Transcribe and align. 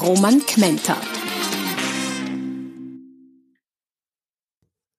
Roman 0.00 0.44
Kmenter. 0.44 0.96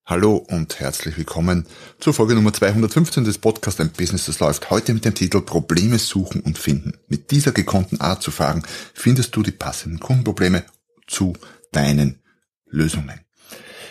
Hallo 0.05 0.38
und 0.38 0.80
herzlich 0.80 1.17
willkommen 1.17 1.66
zur 1.99 2.13
Folge 2.13 2.34
Nummer 2.34 2.52
215 2.52 3.23
des 3.23 3.38
Podcasts 3.38 3.80
Ein 3.80 3.91
Business, 3.91 4.25
das 4.25 4.39
läuft. 4.39 4.70
Heute 4.72 4.94
mit 4.94 5.05
dem 5.05 5.13
Titel 5.13 5.41
Probleme 5.41 5.99
suchen 5.99 6.41
und 6.41 6.58
finden. 6.58 6.94
Mit 7.08 7.31
dieser 7.31 7.52
gekonnten 7.52 8.02
Art 8.02 8.23
zu 8.23 8.31
fragen, 8.31 8.63
findest 8.94 9.36
du 9.36 9.44
die 9.44 9.52
passenden 9.52 9.99
Kundenprobleme 9.99 10.63
zu 11.05 11.34
deinen 11.72 12.20
Lösungen. 12.66 13.20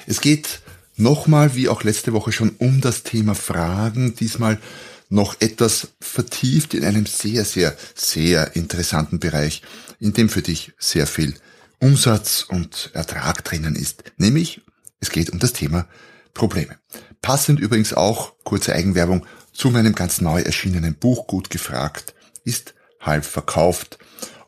Es 0.06 0.20
geht 0.20 0.60
nochmal, 0.96 1.54
wie 1.54 1.68
auch 1.68 1.84
letzte 1.84 2.14
Woche 2.14 2.32
schon, 2.32 2.56
um 2.58 2.80
das 2.80 3.04
Thema 3.04 3.34
Fragen. 3.34 4.16
Diesmal 4.16 4.58
noch 5.08 5.40
etwas 5.40 5.88
vertieft 6.00 6.74
in 6.74 6.84
einem 6.84 7.06
sehr, 7.06 7.44
sehr, 7.44 7.76
sehr 7.94 8.56
interessanten 8.56 9.18
Bereich, 9.18 9.62
in 10.00 10.12
dem 10.12 10.28
für 10.28 10.42
dich 10.42 10.72
sehr 10.78 11.06
viel 11.06 11.34
Umsatz 11.78 12.44
und 12.48 12.90
Ertrag 12.94 13.44
drinnen 13.44 13.76
ist. 13.76 14.04
Nämlich, 14.16 14.62
es 15.00 15.10
geht 15.10 15.30
um 15.30 15.38
das 15.38 15.52
Thema 15.52 15.86
Probleme. 16.34 16.76
Passend 17.22 17.60
übrigens 17.60 17.92
auch, 17.92 18.32
kurze 18.44 18.74
Eigenwerbung, 18.74 19.26
zu 19.52 19.70
meinem 19.70 19.94
ganz 19.94 20.20
neu 20.20 20.42
erschienenen 20.42 20.94
Buch 20.94 21.26
Gut 21.26 21.50
gefragt, 21.50 22.14
ist 22.44 22.74
halb 23.00 23.24
verkauft, 23.24 23.98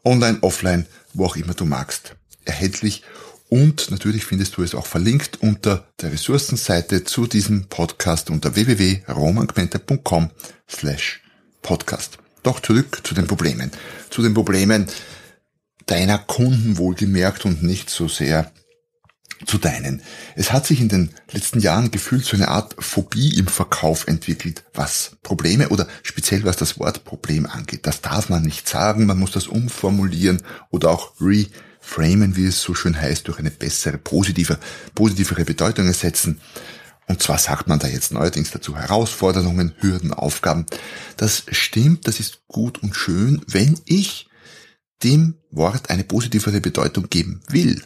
online, 0.05 0.39
offline, 0.43 0.87
wo 1.15 1.27
auch 1.27 1.37
immer 1.37 1.55
du 1.55 1.65
magst, 1.65 2.17
erhältlich 2.45 3.03
und 3.49 3.91
natürlich 3.91 4.25
findest 4.25 4.57
du 4.57 4.63
es 4.63 4.75
auch 4.75 4.87
verlinkt 4.87 5.41
unter 5.41 5.89
der 6.01 6.13
Ressourcenseite 6.13 7.05
zu 7.05 7.27
diesem 7.27 7.67
Podcast 7.67 8.31
unter 8.31 8.55
www.romangmenta.com 8.55 10.31
slash 10.69 11.23
podcast. 11.63 12.19
Doch 12.43 12.61
zurück 12.61 13.01
zu 13.05 13.15
den 13.15 13.27
Problemen. 13.27 13.71
Zu 14.11 14.23
den 14.23 14.35
Problemen 14.35 14.87
deiner 15.87 16.19
Kunden 16.19 16.77
wohlgemerkt 16.77 17.45
und 17.47 17.63
nicht 17.63 17.91
so 17.91 18.09
sehr 18.09 18.53
zu 19.47 19.59
deinen. 19.59 20.03
Es 20.35 20.53
hat 20.53 20.67
sich 20.67 20.81
in 20.81 20.89
den 20.89 21.11
letzten 21.31 21.61
Jahren 21.61 21.91
gefühlt 21.91 22.25
so 22.25 22.37
eine 22.37 22.49
Art 22.49 22.75
Phobie 22.79 23.39
im 23.39 23.47
Verkauf 23.47 24.07
entwickelt, 24.07 24.65
was 24.75 25.17
Probleme 25.23 25.69
oder 25.69 25.87
speziell 26.03 26.45
was 26.45 26.57
das 26.57 26.79
Wort 26.79 27.05
Problem 27.05 27.47
angeht. 27.47 27.87
Das 27.87 28.01
darf 28.01 28.29
man 28.29 28.43
nicht 28.43 28.69
sagen, 28.69 29.07
man 29.07 29.19
muss 29.19 29.31
das 29.31 29.47
umformulieren 29.47 30.43
oder 30.71 30.91
auch 30.91 31.13
re 31.21 31.47
framen, 31.89 32.37
wie 32.37 32.47
es 32.47 32.61
so 32.61 32.75
schön 32.75 33.01
heißt, 33.01 33.27
durch 33.27 33.39
eine 33.39 33.51
bessere, 33.51 33.97
positive, 33.97 34.59
positivere 34.95 35.45
Bedeutung 35.45 35.87
ersetzen. 35.87 36.41
Und 37.07 37.23
zwar 37.23 37.39
sagt 37.39 37.67
man 37.67 37.79
da 37.79 37.89
jetzt 37.89 38.13
neuerdings 38.13 38.51
dazu 38.51 38.77
Herausforderungen, 38.77 39.73
Hürden, 39.79 40.13
Aufgaben. 40.13 40.67
Das 41.17 41.45
stimmt, 41.51 42.07
das 42.07 42.21
ist 42.21 42.47
gut 42.47 42.83
und 42.83 42.95
schön, 42.95 43.41
wenn 43.47 43.81
ich 43.87 44.29
dem 45.03 45.37
Wort 45.51 45.89
eine 45.89 46.05
positivere 46.05 46.61
Bedeutung 46.61 47.09
geben 47.09 47.41
will. 47.49 47.83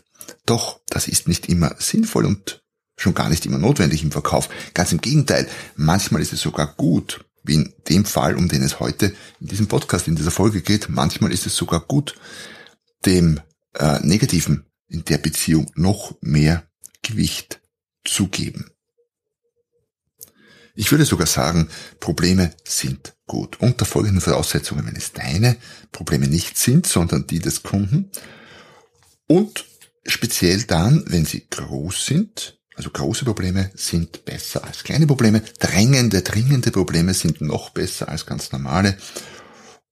Doch 0.46 0.80
das 0.88 1.06
ist 1.06 1.28
nicht 1.28 1.48
immer 1.48 1.76
sinnvoll 1.78 2.24
und 2.24 2.64
schon 2.96 3.14
gar 3.14 3.28
nicht 3.28 3.46
immer 3.46 3.58
notwendig 3.58 4.02
im 4.02 4.10
Verkauf. 4.10 4.48
Ganz 4.74 4.90
im 4.90 5.00
Gegenteil, 5.00 5.48
manchmal 5.76 6.22
ist 6.22 6.32
es 6.32 6.40
sogar 6.40 6.74
gut, 6.76 7.24
wie 7.44 7.54
in 7.54 7.72
dem 7.88 8.04
Fall, 8.04 8.34
um 8.36 8.48
den 8.48 8.62
es 8.62 8.80
heute 8.80 9.14
in 9.40 9.46
diesem 9.46 9.68
Podcast, 9.68 10.08
in 10.08 10.16
dieser 10.16 10.30
Folge 10.32 10.60
geht, 10.60 10.88
manchmal 10.88 11.32
ist 11.32 11.46
es 11.46 11.54
sogar 11.54 11.80
gut, 11.80 12.16
dem 13.06 13.40
äh, 13.74 13.98
Negativen 14.00 14.66
in 14.88 15.04
der 15.04 15.18
Beziehung 15.18 15.70
noch 15.74 16.16
mehr 16.20 16.64
Gewicht 17.02 17.60
zu 18.04 18.28
geben. 18.28 18.70
Ich 20.74 20.90
würde 20.90 21.04
sogar 21.04 21.26
sagen, 21.26 21.68
Probleme 22.00 22.54
sind 22.64 23.14
gut. 23.26 23.60
Unter 23.60 23.84
folgenden 23.84 24.22
Voraussetzungen, 24.22 24.86
wenn 24.86 24.96
es 24.96 25.12
deine 25.12 25.56
Probleme 25.90 26.28
nicht 26.28 26.56
sind, 26.56 26.86
sondern 26.86 27.26
die 27.26 27.40
des 27.40 27.62
Kunden. 27.62 28.10
Und 29.26 29.66
speziell 30.06 30.62
dann, 30.62 31.04
wenn 31.06 31.26
sie 31.26 31.46
groß 31.48 32.06
sind, 32.06 32.58
also 32.74 32.90
große 32.90 33.26
Probleme 33.26 33.70
sind 33.74 34.24
besser 34.24 34.64
als 34.64 34.82
kleine 34.82 35.06
Probleme, 35.06 35.42
drängende, 35.58 36.22
dringende 36.22 36.70
Probleme 36.70 37.12
sind 37.12 37.42
noch 37.42 37.70
besser 37.70 38.08
als 38.08 38.24
ganz 38.24 38.50
normale. 38.50 38.96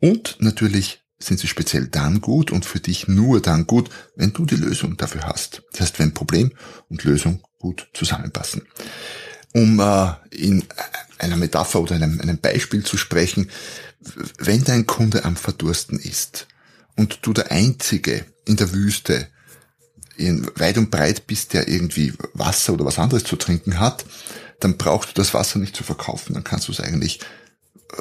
Und 0.01 0.37
natürlich 0.41 1.03
sind 1.23 1.39
sie 1.39 1.49
speziell 1.49 1.87
dann 1.87 2.21
gut 2.21 2.51
und 2.51 2.65
für 2.65 2.81
dich 2.81 3.07
nur 3.07 3.41
dann 3.41 3.67
gut, 3.67 3.91
wenn 4.17 4.33
du 4.33 4.47
die 4.47 4.57
Lösung 4.57 4.97
dafür 4.97 5.25
hast. 5.27 5.63
Das 5.73 5.83
heißt, 5.83 5.99
wenn 5.99 6.15
Problem 6.15 6.53
und 6.89 7.05
Lösung 7.05 7.43
gut 7.59 7.89
zusammenpassen. 7.93 8.63
Um 9.53 9.81
äh, 9.81 10.13
in 10.31 10.65
einer 11.19 11.37
Metapher 11.37 11.81
oder 11.81 11.97
einem, 11.97 12.21
einem 12.21 12.39
Beispiel 12.39 12.85
zu 12.85 12.97
sprechen, 12.97 13.51
wenn 14.39 14.65
dein 14.65 14.87
Kunde 14.87 15.25
am 15.25 15.37
Verdursten 15.37 15.99
ist 15.99 16.47
und 16.97 17.19
du 17.23 17.33
der 17.33 17.51
Einzige 17.51 18.25
in 18.47 18.57
der 18.57 18.73
Wüste 18.73 19.29
in 20.17 20.47
weit 20.57 20.79
und 20.79 20.91
breit 20.91 21.27
bist, 21.27 21.53
der 21.53 21.69
irgendwie 21.69 22.13
Wasser 22.35 22.75
oder 22.75 22.85
was 22.85 22.99
anderes 22.99 23.25
zu 23.25 23.37
trinken 23.37 23.81
hat, 23.81 24.05
dann 24.61 24.77
brauchst 24.77 25.11
du 25.11 25.15
das 25.15 25.35
Wasser 25.35 25.59
nicht 25.59 25.75
zu 25.75 25.83
verkaufen. 25.83 26.35
Dann 26.35 26.45
kannst 26.45 26.69
du 26.69 26.73
es 26.73 26.81
eigentlich 26.81 27.21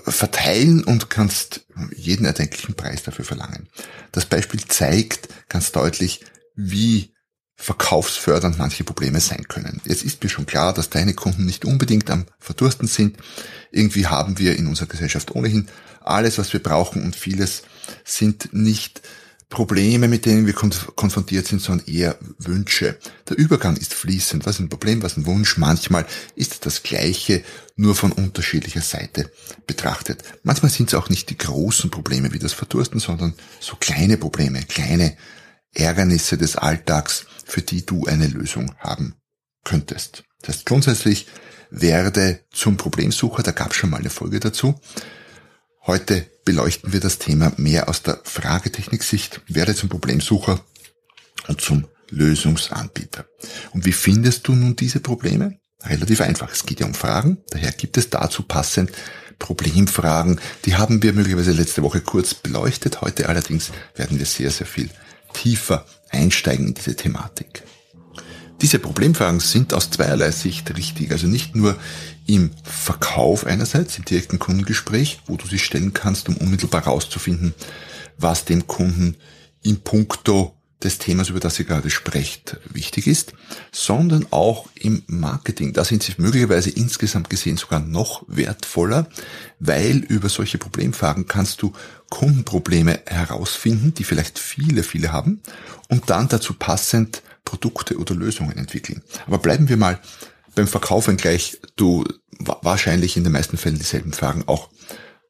verteilen 0.06 0.84
und 0.84 1.10
kannst 1.10 1.66
jeden 1.96 2.26
erdenklichen 2.26 2.76
Preis 2.76 3.04
dafür 3.04 3.26
verlangen. 3.26 3.70
Das 4.12 4.26
Beispiel 4.26 4.62
zeigt 4.66 5.30
ganz 5.50 5.72
deutlich, 5.72 6.22
wie 6.56 7.14
verkaufsfördernd 7.56 8.58
manche 8.58 8.86
Probleme 8.86 9.20
sein 9.20 9.48
können. 9.48 9.82
Jetzt 9.84 10.04
ist 10.04 10.24
mir 10.24 10.30
schon 10.30 10.46
klar, 10.46 10.74
dass 10.74 10.90
deine 10.90 11.14
Kunden 11.14 11.46
nicht 11.46 11.66
unbedingt 11.66 12.10
am 12.10 12.26
Verdursten 12.40 12.88
sind. 12.88 13.18
Irgendwie 13.72 14.08
haben 14.08 14.40
wir 14.40 14.56
in 14.56 14.68
unserer 14.68 14.88
Gesellschaft 14.88 15.36
ohnehin 15.36 15.68
alles, 16.02 16.38
was 16.38 16.54
wir 16.54 16.64
brauchen 16.64 17.04
und 17.04 17.18
vieles 17.18 17.64
sind 18.06 18.54
nicht 18.54 19.02
Probleme, 19.50 20.08
mit 20.08 20.26
denen 20.26 20.46
wir 20.46 20.54
konfrontiert 20.54 21.48
sind, 21.48 21.60
sondern 21.60 21.88
eher 21.88 22.18
Wünsche. 22.38 23.00
Der 23.28 23.38
Übergang 23.38 23.78
ist 23.78 23.96
fließend. 23.96 24.46
Was 24.46 24.60
ein 24.60 24.70
Problem, 24.70 25.02
was 25.02 25.18
ein 25.18 25.26
Wunsch? 25.26 25.58
Manchmal 25.58 26.06
ist 26.36 26.68
das 26.68 26.84
Gleiche, 26.84 27.44
nur 27.76 27.96
von 27.96 28.12
unterschiedlicher 28.12 28.82
Seite 28.82 29.32
betrachtet. 29.66 30.24
Manchmal 30.44 30.72
sind 30.72 30.90
es 30.90 30.94
auch 30.94 31.09
nicht 31.09 31.32
die 31.32 31.38
großen 31.38 31.90
Probleme 31.90 32.32
wie 32.32 32.40
das 32.40 32.54
Verdursten, 32.54 33.00
sondern 33.00 33.34
so 33.59 33.76
kleine 33.76 34.18
Probleme, 34.18 34.62
kleine 34.66 35.18
Ärgernisse 35.74 36.38
des 36.38 36.56
Alltags, 36.56 37.26
für 37.46 37.62
die 37.64 37.86
du 37.86 38.06
eine 38.06 38.28
Lösung 38.28 38.76
haben 38.78 39.16
könntest. 39.64 40.26
Das 40.42 40.58
heißt, 40.58 40.66
grundsätzlich 40.68 41.28
werde 41.72 42.42
zum 42.52 42.78
Problemsucher, 42.78 43.42
da 43.42 43.52
gab 43.52 43.72
es 43.72 43.78
schon 43.78 43.90
mal 43.90 43.98
eine 43.98 44.09
Folge 44.09 44.40
dazu. 44.40 44.80
Heute 45.90 46.28
beleuchten 46.46 46.94
wir 46.94 47.00
das 47.00 47.18
Thema 47.18 47.52
mehr 47.58 47.90
aus 47.90 48.04
der 48.04 48.20
Fragetechnik-Sicht, 48.24 49.42
werde 49.48 49.74
zum 49.74 49.90
Problemsucher 49.90 50.64
und 51.48 51.62
zum 51.62 51.88
Lösungsanbieter. 52.12 53.26
Und 53.72 53.86
wie 53.86 53.92
findest 53.92 54.48
du 54.48 54.54
nun 54.54 54.76
diese 54.76 55.00
Probleme? 55.00 55.58
Relativ 55.82 56.22
einfach. 56.22 56.52
Es 56.52 56.68
geht 56.68 56.80
ja 56.80 56.86
um 56.86 56.94
Fragen. 56.94 57.40
Daher 57.50 57.72
gibt 57.72 57.98
es 57.98 58.12
dazu 58.12 58.44
passend 58.44 58.92
Problemfragen. 59.40 60.40
Die 60.66 60.76
haben 60.76 61.02
wir 61.02 61.12
möglicherweise 61.12 61.54
letzte 61.54 61.82
Woche 61.82 62.02
kurz 62.02 62.36
beleuchtet. 62.36 63.02
Heute 63.02 63.28
allerdings 63.28 63.72
werden 63.96 64.20
wir 64.20 64.28
sehr, 64.28 64.52
sehr 64.52 64.68
viel 64.68 64.92
tiefer 65.34 65.88
einsteigen 66.12 66.68
in 66.68 66.74
diese 66.76 66.96
Thematik. 66.96 67.64
Diese 68.62 68.78
Problemfragen 68.78 69.40
sind 69.40 69.74
aus 69.74 69.90
zweierlei 69.90 70.30
Sicht 70.30 70.78
richtig. 70.78 71.12
Also 71.12 71.26
nicht 71.26 71.56
nur 71.56 71.80
im 72.29 72.52
Verkauf 72.64 73.47
einerseits, 73.47 73.97
im 73.97 74.05
direkten 74.05 74.37
Kundengespräch, 74.37 75.20
wo 75.26 75.35
du 75.35 75.47
sie 75.47 75.58
stellen 75.58 75.93
kannst, 75.96 76.29
um 76.29 76.37
unmittelbar 76.37 76.85
herauszufinden, 76.85 77.55
was 78.20 78.46
dem 78.46 78.67
Kunden 78.67 79.17
in 79.64 79.81
puncto 79.81 80.55
des 80.84 80.99
Themas, 80.99 81.29
über 81.29 81.40
das 81.40 81.58
ihr 81.59 81.66
gerade 81.66 81.90
sprecht, 81.90 82.58
wichtig 82.72 83.08
ist, 83.08 83.34
sondern 83.72 84.28
auch 84.29 84.70
im 84.76 85.02
Marketing. 85.08 85.73
Da 85.73 85.84
sind 85.84 86.03
sie 86.03 86.14
möglicherweise 86.17 86.70
insgesamt 86.70 87.31
gesehen 87.31 87.58
sogar 87.58 87.79
noch 87.79 88.23
wertvoller, 88.28 89.08
weil 89.59 89.97
über 89.97 90.29
solche 90.29 90.59
Problemfragen 90.59 91.28
kannst 91.28 91.64
du 91.64 91.73
Kundenprobleme 92.11 93.02
herausfinden, 93.08 93.96
die 93.96 94.03
vielleicht 94.03 94.37
viele, 94.37 94.84
viele 94.84 95.11
haben, 95.11 95.41
und 95.90 96.11
dann 96.11 96.29
dazu 96.29 96.53
passend 96.53 97.23
Produkte 97.43 97.97
oder 97.97 98.14
Lösungen 98.14 98.55
entwickeln. 98.55 99.02
Aber 99.25 99.40
bleiben 99.40 99.67
wir 99.67 99.78
mal 99.78 99.99
beim 100.59 100.67
Verkauf, 100.67 101.09
gleich 101.17 101.58
du 101.78 102.03
wahrscheinlich 102.38 103.16
in 103.16 103.23
den 103.23 103.32
meisten 103.32 103.58
Fällen 103.58 103.78
dieselben 103.78 104.11
Fragen 104.11 104.44
auch 104.47 104.70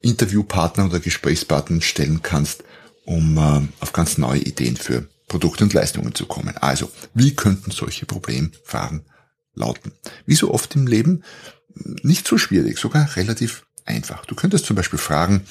Interviewpartner 0.00 0.86
oder 0.86 0.98
Gesprächspartner 0.98 1.80
stellen 1.82 2.22
kannst, 2.22 2.64
um 3.04 3.38
äh, 3.38 3.62
auf 3.80 3.92
ganz 3.92 4.18
neue 4.18 4.40
Ideen 4.40 4.76
für 4.76 5.08
Produkte 5.28 5.62
und 5.62 5.72
Leistungen 5.72 6.14
zu 6.14 6.26
kommen. 6.26 6.56
Also, 6.58 6.90
wie 7.14 7.36
könnten 7.36 7.70
solche 7.70 8.06
Problemfragen 8.06 9.04
lauten? 9.54 9.92
Wie 10.26 10.34
so 10.34 10.52
oft 10.52 10.74
im 10.74 10.88
Leben, 10.88 11.22
nicht 12.02 12.26
so 12.26 12.36
schwierig, 12.36 12.78
sogar 12.78 13.14
relativ 13.14 13.66
einfach. 13.84 14.26
Du 14.26 14.34
könntest 14.34 14.66
zum 14.66 14.74
Beispiel 14.74 14.98
fragen, 14.98 15.44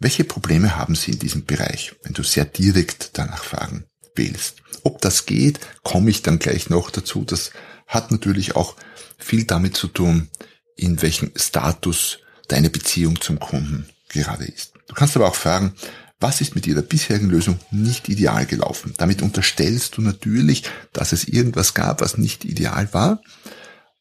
welche 0.00 0.24
Probleme 0.24 0.76
haben 0.76 0.96
Sie 0.96 1.12
in 1.12 1.18
diesem 1.20 1.44
Bereich, 1.44 1.94
wenn 2.02 2.14
du 2.14 2.24
sehr 2.24 2.46
direkt 2.46 3.10
danach 3.18 3.44
fragen 3.44 3.84
willst? 4.16 4.56
Ob 4.82 5.00
das 5.00 5.26
geht, 5.26 5.60
komme 5.84 6.10
ich 6.10 6.22
dann 6.22 6.40
gleich 6.40 6.68
noch 6.68 6.90
dazu. 6.90 7.24
Das 7.24 7.52
hat 7.86 8.10
natürlich 8.10 8.56
auch 8.56 8.76
viel 9.20 9.44
damit 9.44 9.76
zu 9.76 9.88
tun, 9.88 10.28
in 10.76 11.00
welchem 11.02 11.30
Status 11.36 12.18
deine 12.48 12.70
Beziehung 12.70 13.20
zum 13.20 13.38
Kunden 13.38 13.86
gerade 14.08 14.44
ist. 14.44 14.72
Du 14.88 14.94
kannst 14.94 15.16
aber 15.16 15.28
auch 15.28 15.34
fragen, 15.34 15.74
was 16.18 16.42
ist 16.42 16.54
mit 16.54 16.66
Ihrer 16.66 16.82
bisherigen 16.82 17.30
Lösung 17.30 17.58
nicht 17.70 18.08
ideal 18.08 18.44
gelaufen? 18.44 18.92
Damit 18.98 19.22
unterstellst 19.22 19.96
du 19.96 20.02
natürlich, 20.02 20.64
dass 20.92 21.12
es 21.12 21.24
irgendwas 21.24 21.72
gab, 21.72 22.02
was 22.02 22.18
nicht 22.18 22.44
ideal 22.44 22.92
war. 22.92 23.22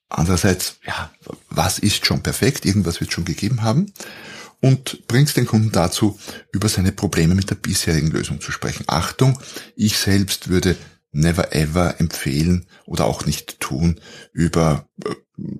Andererseits, 0.09 0.77
ja, 0.85 1.11
was 1.49 1.79
ist 1.79 2.05
schon 2.05 2.21
perfekt? 2.21 2.65
Irgendwas 2.65 2.99
wird 2.99 3.13
schon 3.13 3.25
gegeben 3.25 3.61
haben. 3.61 3.93
Und 4.59 5.07
bringst 5.07 5.37
den 5.37 5.45
Kunden 5.45 5.71
dazu, 5.71 6.19
über 6.51 6.67
seine 6.67 6.91
Probleme 6.91 7.35
mit 7.35 7.49
der 7.49 7.55
bisherigen 7.55 8.11
Lösung 8.11 8.41
zu 8.41 8.51
sprechen. 8.51 8.83
Achtung, 8.87 9.39
ich 9.77 9.97
selbst 9.97 10.49
würde 10.49 10.75
never 11.11 11.53
ever 11.53 11.99
empfehlen 11.99 12.65
oder 12.85 13.05
auch 13.05 13.25
nicht 13.25 13.59
tun, 13.59 13.99
über 14.31 14.87
äh, 15.05 15.15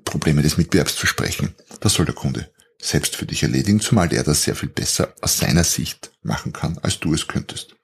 Probleme 0.05 0.41
des 0.41 0.57
Mitbewerbs 0.57 0.95
zu 0.95 1.07
sprechen. 1.07 1.55
Das 1.79 1.93
soll 1.93 2.05
der 2.05 2.15
Kunde 2.15 2.49
selbst 2.81 3.15
für 3.15 3.25
dich 3.25 3.43
erledigen, 3.43 3.79
zumal 3.79 4.07
der 4.07 4.23
das 4.23 4.43
sehr 4.43 4.55
viel 4.55 4.69
besser 4.69 5.13
aus 5.21 5.37
seiner 5.37 5.63
Sicht 5.63 6.11
machen 6.23 6.53
kann, 6.53 6.77
als 6.81 6.99
du 6.99 7.13
es 7.13 7.27
könntest. 7.27 7.75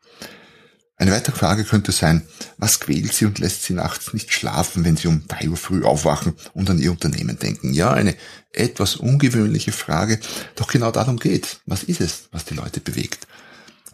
Eine 0.98 1.12
weitere 1.12 1.36
Frage 1.36 1.66
könnte 1.66 1.92
sein, 1.92 2.26
was 2.58 2.80
quält 2.80 3.14
Sie 3.14 3.26
und 3.26 3.40
lässt 3.40 3.64
Sie 3.64 3.74
nachts 3.74 4.14
nicht 4.14 4.32
schlafen, 4.32 4.86
wenn 4.86 4.96
Sie 4.96 5.10
um 5.10 5.28
drei 5.28 5.50
Uhr 5.50 5.58
früh 5.58 5.84
aufwachen 5.84 6.36
und 6.54 6.70
an 6.70 6.80
Ihr 6.80 6.92
Unternehmen 6.92 7.38
denken? 7.38 7.74
Ja, 7.74 7.92
eine 7.92 8.16
etwas 8.54 8.96
ungewöhnliche 8.96 9.74
Frage, 9.74 10.20
doch 10.56 10.68
genau 10.68 10.92
darum 10.92 11.18
geht. 11.18 11.60
Was 11.66 11.84
ist 11.84 12.00
es, 12.00 12.30
was 12.32 12.46
die 12.46 12.54
Leute 12.54 12.80
bewegt? 12.80 13.28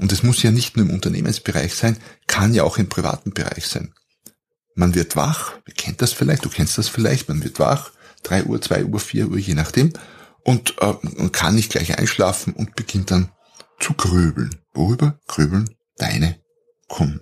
Und 0.01 0.11
es 0.11 0.23
muss 0.23 0.41
ja 0.41 0.49
nicht 0.49 0.75
nur 0.75 0.87
im 0.87 0.93
Unternehmensbereich 0.93 1.75
sein, 1.75 1.95
kann 2.25 2.55
ja 2.55 2.63
auch 2.63 2.79
im 2.79 2.89
privaten 2.89 3.31
Bereich 3.31 3.67
sein. 3.67 3.93
Man 4.73 4.95
wird 4.95 5.15
wach, 5.15 5.53
ihr 5.67 5.75
kennt 5.75 6.01
das 6.01 6.11
vielleicht, 6.11 6.43
du 6.43 6.49
kennst 6.49 6.79
das 6.79 6.89
vielleicht, 6.89 7.29
man 7.29 7.43
wird 7.43 7.59
wach, 7.59 7.91
drei 8.23 8.43
Uhr, 8.43 8.59
zwei 8.61 8.83
Uhr, 8.83 8.99
vier 8.99 9.29
Uhr, 9.29 9.37
je 9.37 9.53
nachdem, 9.53 9.93
und 10.43 10.75
äh, 10.81 10.93
man 11.03 11.31
kann 11.31 11.53
nicht 11.53 11.71
gleich 11.71 11.99
einschlafen 11.99 12.53
und 12.53 12.75
beginnt 12.75 13.11
dann 13.11 13.31
zu 13.79 13.93
grübeln. 13.93 14.55
Worüber 14.73 15.19
grübeln 15.27 15.69
deine 15.97 16.39
Kunden? 16.87 17.21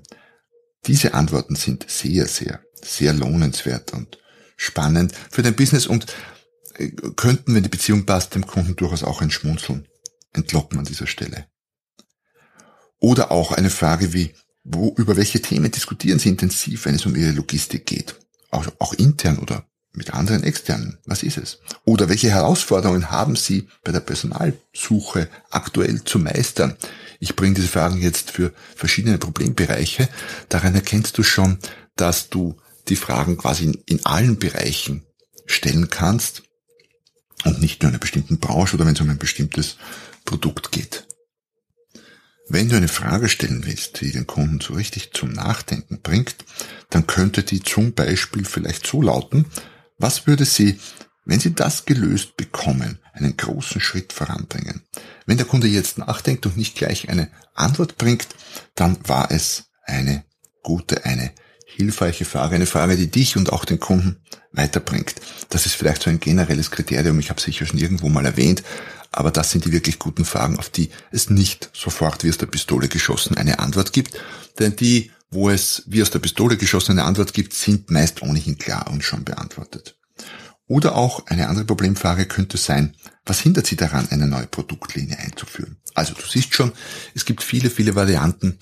Diese 0.87 1.13
Antworten 1.13 1.57
sind 1.57 1.85
sehr, 1.89 2.27
sehr, 2.27 2.61
sehr 2.81 3.11
lohnenswert 3.11 3.91
und 3.91 4.19
spannend 4.55 5.13
für 5.29 5.41
dein 5.41 5.55
Business 5.55 5.85
und 5.85 6.05
äh, 6.75 6.91
könnten, 7.17 7.55
wenn 7.55 7.63
die 7.63 7.69
Beziehung 7.69 8.05
passt, 8.05 8.35
dem 8.35 8.47
Kunden 8.47 8.77
durchaus 8.77 9.03
auch 9.03 9.21
ein 9.21 9.31
Schmunzeln 9.31 9.85
entlocken 10.31 10.79
an 10.79 10.85
dieser 10.85 11.07
Stelle. 11.07 11.47
Oder 12.99 13.31
auch 13.31 13.51
eine 13.51 13.69
Frage 13.69 14.13
wie, 14.13 14.33
wo, 14.63 14.93
über 14.97 15.15
welche 15.17 15.41
Themen 15.41 15.71
diskutieren 15.71 16.19
Sie 16.19 16.29
intensiv, 16.29 16.85
wenn 16.85 16.95
es 16.95 17.05
um 17.05 17.15
Ihre 17.15 17.31
Logistik 17.31 17.85
geht? 17.85 18.15
Auch, 18.51 18.67
auch 18.79 18.93
intern 18.93 19.39
oder 19.39 19.65
mit 19.93 20.13
anderen 20.13 20.43
externen? 20.43 20.97
Was 21.05 21.23
ist 21.23 21.37
es? 21.37 21.59
Oder 21.85 22.09
welche 22.09 22.29
Herausforderungen 22.29 23.11
haben 23.11 23.35
Sie 23.35 23.67
bei 23.83 23.91
der 23.91 24.01
Personalsuche 24.01 25.29
aktuell 25.49 26.03
zu 26.03 26.19
meistern? 26.19 26.75
Ich 27.19 27.35
bringe 27.35 27.55
diese 27.55 27.67
Fragen 27.67 28.01
jetzt 28.01 28.31
für 28.31 28.53
verschiedene 28.75 29.17
Problembereiche. 29.17 30.07
Daran 30.49 30.75
erkennst 30.75 31.17
du 31.17 31.23
schon, 31.23 31.57
dass 31.95 32.29
du 32.29 32.57
die 32.87 32.95
Fragen 32.95 33.37
quasi 33.37 33.65
in, 33.65 33.73
in 33.85 34.05
allen 34.05 34.37
Bereichen 34.39 35.03
stellen 35.45 35.89
kannst 35.89 36.43
und 37.45 37.61
nicht 37.61 37.81
nur 37.81 37.89
in 37.89 37.95
einer 37.95 37.99
bestimmten 37.99 38.39
Branche 38.39 38.75
oder 38.75 38.85
wenn 38.85 38.93
es 38.93 39.01
um 39.01 39.09
ein 39.09 39.17
bestimmtes 39.17 39.77
Produkt 40.25 40.71
geht. 40.71 41.07
Wenn 42.51 42.67
du 42.67 42.75
eine 42.75 42.87
Frage 42.87 43.29
stellen 43.29 43.63
willst, 43.67 44.01
die 44.01 44.11
den 44.11 44.25
Kunden 44.25 44.59
so 44.59 44.73
richtig 44.73 45.13
zum 45.13 45.31
Nachdenken 45.31 46.01
bringt, 46.01 46.35
dann 46.89 47.05
könnte 47.05 47.43
die 47.43 47.61
zum 47.61 47.93
Beispiel 47.93 48.43
vielleicht 48.43 48.87
so 48.87 49.03
lauten, 49.03 49.45
was 49.99 50.25
würde 50.25 50.45
Sie, 50.45 50.79
wenn 51.25 51.39
Sie 51.39 51.53
das 51.53 51.85
gelöst 51.85 52.37
bekommen, 52.37 52.97
einen 53.13 53.37
großen 53.37 53.79
Schritt 53.79 54.13
voranbringen? 54.13 54.81
Wenn 55.27 55.37
der 55.37 55.45
Kunde 55.45 55.67
jetzt 55.67 55.99
nachdenkt 55.99 56.47
und 56.47 56.57
nicht 56.57 56.75
gleich 56.75 57.07
eine 57.07 57.29
Antwort 57.53 57.99
bringt, 57.99 58.27
dann 58.73 58.97
war 59.07 59.29
es 59.29 59.65
eine 59.83 60.25
gute, 60.63 61.05
eine 61.05 61.31
hilfreiche 61.75 62.25
Frage, 62.25 62.55
eine 62.55 62.65
Frage, 62.65 62.97
die 62.97 63.09
dich 63.09 63.37
und 63.37 63.51
auch 63.51 63.65
den 63.65 63.79
Kunden 63.79 64.17
weiterbringt. 64.51 65.15
Das 65.49 65.65
ist 65.65 65.75
vielleicht 65.75 66.03
so 66.03 66.09
ein 66.09 66.19
generelles 66.19 66.71
Kriterium, 66.71 67.19
ich 67.19 67.29
habe 67.29 67.41
sicher 67.41 67.65
schon 67.65 67.79
irgendwo 67.79 68.09
mal 68.09 68.25
erwähnt, 68.25 68.63
aber 69.11 69.31
das 69.31 69.51
sind 69.51 69.65
die 69.65 69.71
wirklich 69.71 69.99
guten 69.99 70.25
Fragen, 70.25 70.57
auf 70.57 70.69
die 70.69 70.89
es 71.11 71.29
nicht 71.29 71.69
sofort 71.73 72.23
wie 72.23 72.29
aus 72.29 72.37
der 72.37 72.47
Pistole 72.47 72.87
geschossen 72.87 73.37
eine 73.37 73.59
Antwort 73.59 73.93
gibt, 73.93 74.19
denn 74.59 74.75
die 74.75 75.11
wo 75.31 75.49
es 75.49 75.83
wie 75.85 76.01
aus 76.01 76.09
der 76.09 76.19
Pistole 76.19 76.57
geschossene 76.57 77.03
Antwort 77.03 77.33
gibt, 77.33 77.53
sind 77.53 77.91
meist 77.91 78.21
ohnehin 78.21 78.57
klar 78.57 78.89
und 78.91 79.03
schon 79.03 79.23
beantwortet. 79.23 79.95
Oder 80.67 80.95
auch 80.95 81.25
eine 81.27 81.47
andere 81.49 81.65
Problemfrage 81.65 82.25
könnte 82.25 82.57
sein, 82.57 82.95
was 83.25 83.39
hindert 83.39 83.67
Sie 83.67 83.75
daran, 83.75 84.07
eine 84.09 84.27
neue 84.27 84.47
Produktlinie 84.47 85.17
einzuführen? 85.17 85.77
Also 85.95 86.13
du 86.13 86.25
siehst 86.25 86.53
schon, 86.53 86.71
es 87.15 87.25
gibt 87.25 87.43
viele, 87.43 87.69
viele 87.69 87.95
Varianten, 87.95 88.59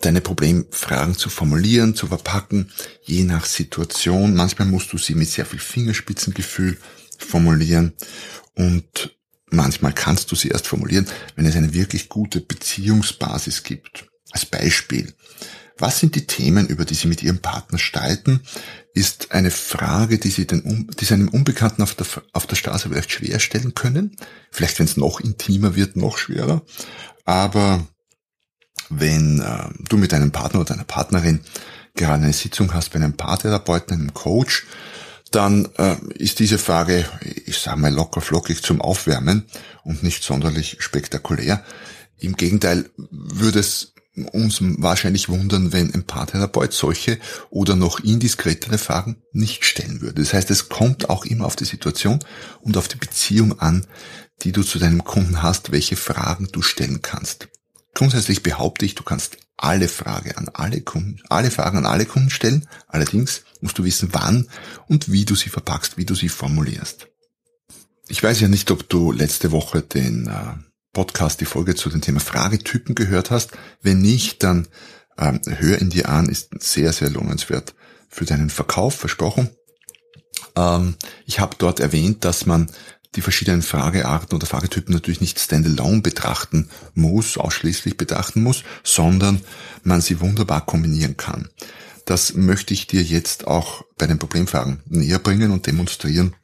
deine 0.00 0.20
Problemfragen 0.20 1.16
zu 1.16 1.28
formulieren, 1.28 1.94
zu 1.94 2.08
verpacken, 2.08 2.70
je 3.02 3.24
nach 3.24 3.44
Situation. 3.44 4.34
Manchmal 4.34 4.68
musst 4.68 4.92
du 4.92 4.98
sie 4.98 5.14
mit 5.14 5.28
sehr 5.28 5.46
viel 5.46 5.60
Fingerspitzengefühl 5.60 6.78
formulieren 7.18 7.92
und 8.54 9.16
manchmal 9.50 9.92
kannst 9.92 10.30
du 10.32 10.36
sie 10.36 10.48
erst 10.48 10.66
formulieren, 10.66 11.06
wenn 11.36 11.46
es 11.46 11.56
eine 11.56 11.74
wirklich 11.74 12.08
gute 12.08 12.40
Beziehungsbasis 12.40 13.62
gibt. 13.62 14.06
Als 14.32 14.46
Beispiel, 14.46 15.12
was 15.80 15.98
sind 15.98 16.14
die 16.14 16.26
Themen, 16.26 16.68
über 16.68 16.84
die 16.84 16.94
Sie 16.94 17.08
mit 17.08 17.22
Ihrem 17.22 17.38
Partner 17.38 17.78
streiten? 17.78 18.40
Ist 18.92 19.32
eine 19.32 19.50
Frage, 19.50 20.18
die 20.18 20.28
Sie, 20.28 20.46
den, 20.46 20.90
die 21.00 21.04
Sie 21.04 21.14
einem 21.14 21.28
Unbekannten 21.28 21.82
auf 21.82 21.94
der, 21.94 22.06
auf 22.32 22.46
der 22.46 22.56
Straße 22.56 22.88
vielleicht 22.88 23.10
schwer 23.10 23.40
stellen 23.40 23.74
können. 23.74 24.14
Vielleicht, 24.50 24.78
wenn 24.78 24.86
es 24.86 24.98
noch 24.98 25.20
intimer 25.20 25.74
wird, 25.76 25.96
noch 25.96 26.18
schwerer. 26.18 26.62
Aber 27.24 27.86
wenn 28.90 29.40
äh, 29.40 29.68
du 29.88 29.96
mit 29.96 30.12
deinem 30.12 30.32
Partner 30.32 30.60
oder 30.60 30.74
deiner 30.74 30.84
Partnerin 30.84 31.40
gerade 31.94 32.24
eine 32.24 32.32
Sitzung 32.32 32.74
hast 32.74 32.90
bei 32.90 32.96
einem 32.96 33.14
Paartherapeuten, 33.14 33.96
einem 33.96 34.14
Coach, 34.14 34.66
dann 35.30 35.68
äh, 35.76 35.96
ist 36.14 36.40
diese 36.40 36.58
Frage, 36.58 37.04
ich 37.46 37.58
sage 37.58 37.80
mal 37.80 37.92
locker 37.92 38.20
flockig 38.20 38.62
zum 38.62 38.80
Aufwärmen 38.80 39.44
und 39.84 40.02
nicht 40.02 40.24
sonderlich 40.24 40.76
spektakulär. 40.80 41.64
Im 42.18 42.36
Gegenteil 42.36 42.90
würde 43.10 43.60
es 43.60 43.94
uns 44.32 44.58
wahrscheinlich 44.60 45.28
wundern, 45.28 45.72
wenn 45.72 45.94
ein 45.94 46.04
Paartherapeut 46.04 46.72
solche 46.72 47.18
oder 47.48 47.76
noch 47.76 48.00
indiskretere 48.00 48.76
Fragen 48.76 49.22
nicht 49.32 49.64
stellen 49.64 50.00
würde. 50.00 50.20
Das 50.20 50.34
heißt, 50.34 50.50
es 50.50 50.68
kommt 50.68 51.08
auch 51.08 51.24
immer 51.24 51.46
auf 51.46 51.56
die 51.56 51.64
Situation 51.64 52.18
und 52.60 52.76
auf 52.76 52.88
die 52.88 52.98
Beziehung 52.98 53.58
an, 53.60 53.86
die 54.42 54.52
du 54.52 54.62
zu 54.62 54.78
deinem 54.78 55.04
Kunden 55.04 55.42
hast, 55.42 55.70
welche 55.70 55.96
Fragen 55.96 56.48
du 56.50 56.60
stellen 56.60 57.02
kannst. 57.02 57.48
Grundsätzlich 58.00 58.42
behaupte 58.42 58.86
ich, 58.86 58.94
du 58.94 59.02
kannst 59.02 59.36
alle 59.58 59.86
Fragen 59.86 60.34
an 60.34 60.48
alle 60.54 60.80
Kunden, 60.80 61.20
alle 61.28 61.50
Fragen 61.50 61.76
an 61.76 61.84
alle 61.84 62.06
Kunden 62.06 62.30
stellen. 62.30 62.66
Allerdings 62.88 63.42
musst 63.60 63.76
du 63.76 63.84
wissen, 63.84 64.08
wann 64.12 64.48
und 64.88 65.12
wie 65.12 65.26
du 65.26 65.34
sie 65.34 65.50
verpackst, 65.50 65.98
wie 65.98 66.06
du 66.06 66.14
sie 66.14 66.30
formulierst. 66.30 67.08
Ich 68.08 68.22
weiß 68.22 68.40
ja 68.40 68.48
nicht, 68.48 68.70
ob 68.70 68.88
du 68.88 69.12
letzte 69.12 69.52
Woche 69.52 69.82
den 69.82 70.28
äh, 70.28 70.54
Podcast 70.94 71.42
die 71.42 71.44
Folge 71.44 71.74
zu 71.74 71.90
dem 71.90 72.00
Thema 72.00 72.20
Fragetypen 72.20 72.94
gehört 72.94 73.30
hast. 73.30 73.50
Wenn 73.82 74.00
nicht, 74.00 74.44
dann 74.44 74.66
ähm, 75.18 75.42
hör 75.46 75.78
ihn 75.78 75.90
dir 75.90 76.08
an, 76.08 76.30
ist 76.30 76.58
sehr, 76.58 76.94
sehr 76.94 77.10
lohnenswert 77.10 77.74
für 78.08 78.24
deinen 78.24 78.48
Verkauf, 78.48 78.94
versprochen. 78.94 79.50
Ähm, 80.56 80.94
ich 81.26 81.38
habe 81.38 81.56
dort 81.58 81.80
erwähnt, 81.80 82.24
dass 82.24 82.46
man 82.46 82.70
die 83.16 83.22
verschiedenen 83.22 83.62
Fragearten 83.62 84.34
oder 84.34 84.46
Fragetypen 84.46 84.94
natürlich 84.94 85.20
nicht 85.20 85.40
standalone 85.40 86.00
betrachten 86.00 86.68
muss, 86.94 87.36
ausschließlich 87.36 87.96
betrachten 87.96 88.42
muss, 88.42 88.62
sondern 88.84 89.40
man 89.82 90.00
sie 90.00 90.20
wunderbar 90.20 90.64
kombinieren 90.64 91.16
kann. 91.16 91.48
Das 92.04 92.34
möchte 92.34 92.74
ich 92.74 92.86
dir 92.86 93.02
jetzt 93.02 93.46
auch 93.46 93.84
bei 93.98 94.06
den 94.06 94.18
Problemfragen 94.18 94.80
näher 94.86 95.18
bringen 95.18 95.50
und 95.50 95.66
demonstrieren, 95.66 96.34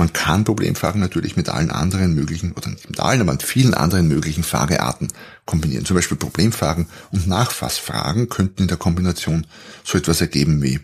man 0.00 0.14
kann 0.14 0.44
Problemfragen 0.44 0.98
natürlich 0.98 1.36
mit 1.36 1.50
allen 1.50 1.70
anderen 1.70 2.14
möglichen, 2.14 2.52
oder 2.52 2.70
nicht 2.70 2.88
mit 2.88 3.00
allen, 3.00 3.20
aber 3.20 3.32
mit 3.32 3.42
vielen 3.42 3.74
anderen 3.74 4.08
möglichen 4.08 4.42
Fragearten 4.42 5.08
kombinieren. 5.44 5.84
Zum 5.84 5.94
Beispiel 5.94 6.16
Problemfragen 6.16 6.86
und 7.10 7.26
Nachfassfragen 7.26 8.30
könnten 8.30 8.62
in 8.62 8.68
der 8.68 8.78
Kombination 8.78 9.46
so 9.84 9.98
etwas 9.98 10.22
ergeben 10.22 10.62
wie 10.62 10.80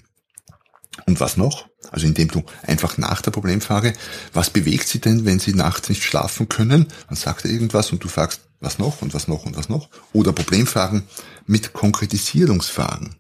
und 1.04 1.20
was 1.20 1.36
noch? 1.36 1.68
Also 1.90 2.06
indem 2.06 2.28
du 2.28 2.42
einfach 2.62 2.98
nach 2.98 3.22
der 3.22 3.30
Problemfrage, 3.30 3.92
was 4.32 4.50
bewegt 4.50 4.88
sie 4.88 5.00
denn, 5.00 5.24
wenn 5.24 5.38
sie 5.38 5.54
nachts 5.54 5.88
nicht 5.88 6.02
schlafen 6.02 6.48
können? 6.48 6.86
Dann 7.08 7.16
sagt 7.16 7.44
er 7.44 7.50
irgendwas 7.50 7.92
und 7.92 8.02
du 8.02 8.08
fragst, 8.08 8.40
was 8.60 8.78
noch 8.78 9.02
und 9.02 9.12
was 9.14 9.28
noch 9.28 9.44
und 9.44 9.56
was 9.56 9.68
noch? 9.68 9.90
Oder 10.12 10.32
Problemfragen 10.32 11.04
mit 11.46 11.72
Konkretisierungsfragen. 11.72 13.16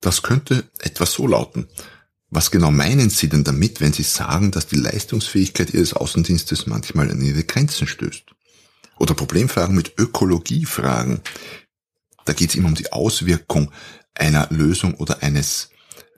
Das 0.00 0.22
könnte 0.22 0.64
etwas 0.80 1.12
so 1.12 1.26
lauten. 1.26 1.66
Was 2.30 2.50
genau 2.50 2.70
meinen 2.70 3.10
Sie 3.10 3.28
denn 3.28 3.44
damit, 3.44 3.80
wenn 3.80 3.92
Sie 3.92 4.02
sagen, 4.02 4.50
dass 4.50 4.66
die 4.66 4.76
Leistungsfähigkeit 4.76 5.72
Ihres 5.72 5.94
Außendienstes 5.94 6.66
manchmal 6.66 7.10
an 7.10 7.22
ihre 7.22 7.44
Grenzen 7.44 7.86
stößt? 7.86 8.24
Oder 8.98 9.14
Problemfragen 9.14 9.74
mit 9.74 9.94
Ökologiefragen. 9.98 11.20
Da 12.24 12.32
geht 12.32 12.50
es 12.50 12.56
immer 12.56 12.68
um 12.68 12.74
die 12.74 12.92
Auswirkung 12.92 13.70
einer 14.14 14.48
Lösung 14.50 14.94
oder 14.94 15.22
eines, 15.22 15.70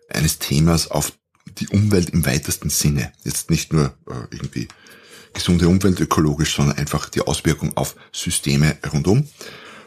eines 0.08 0.38
Themas 0.38 0.90
auf 0.90 1.12
die 1.58 1.68
Umwelt 1.68 2.10
im 2.10 2.26
weitesten 2.26 2.70
Sinne. 2.70 3.12
Jetzt 3.24 3.50
nicht 3.50 3.72
nur 3.72 3.94
äh, 4.08 4.34
irgendwie 4.34 4.68
gesunde 5.32 5.68
Umwelt 5.68 6.00
ökologisch, 6.00 6.56
sondern 6.56 6.78
einfach 6.78 7.08
die 7.08 7.20
Auswirkung 7.20 7.76
auf 7.76 7.94
Systeme 8.12 8.78
rundum. 8.92 9.28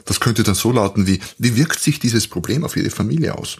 Das 0.06 0.20
könnte 0.20 0.44
dann 0.44 0.56
so 0.56 0.72
lauten 0.72 1.08
wie, 1.08 1.20
wie 1.38 1.56
wirkt 1.56 1.80
sich 1.80 2.00
dieses 2.00 2.28
Problem 2.28 2.64
auf 2.64 2.76
Ihre 2.76 2.90
Familie 2.90 3.38
aus? 3.38 3.58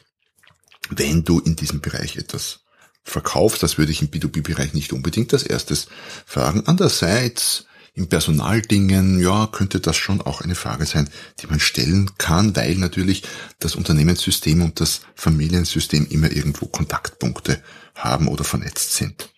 Wenn 0.90 1.24
du 1.24 1.40
in 1.40 1.56
diesem 1.56 1.82
Bereich 1.82 2.18
etwas 2.18 2.62
verkaufst, 3.04 3.62
das 3.62 3.78
würde 3.78 3.92
ich 3.92 4.02
im 4.02 4.10
B2B-Bereich 4.10 4.74
nicht 4.74 4.94
unbedingt 4.94 5.34
als 5.34 5.44
erstes 5.44 5.88
fragen. 6.26 6.64
Andererseits, 6.66 7.66
in 8.00 8.08
Personaldingen, 8.08 9.20
ja, 9.20 9.48
könnte 9.52 9.82
das 9.82 9.98
schon 9.98 10.22
auch 10.22 10.40
eine 10.40 10.56
Frage 10.56 10.86
sein, 10.86 11.10
die 11.42 11.48
man 11.48 11.60
stellen 11.60 12.10
kann, 12.18 12.56
weil 12.56 12.76
natürlich 12.76 13.24
das 13.60 13.76
Unternehmenssystem 13.76 14.62
und 14.62 14.80
das 14.80 15.02
Familiensystem 15.16 16.08
immer 16.10 16.32
irgendwo 16.32 16.66
Kontaktpunkte 16.68 17.62
haben 17.96 18.30
oder 18.30 18.46
vernetzt 18.46 18.96
sind. 18.96 19.30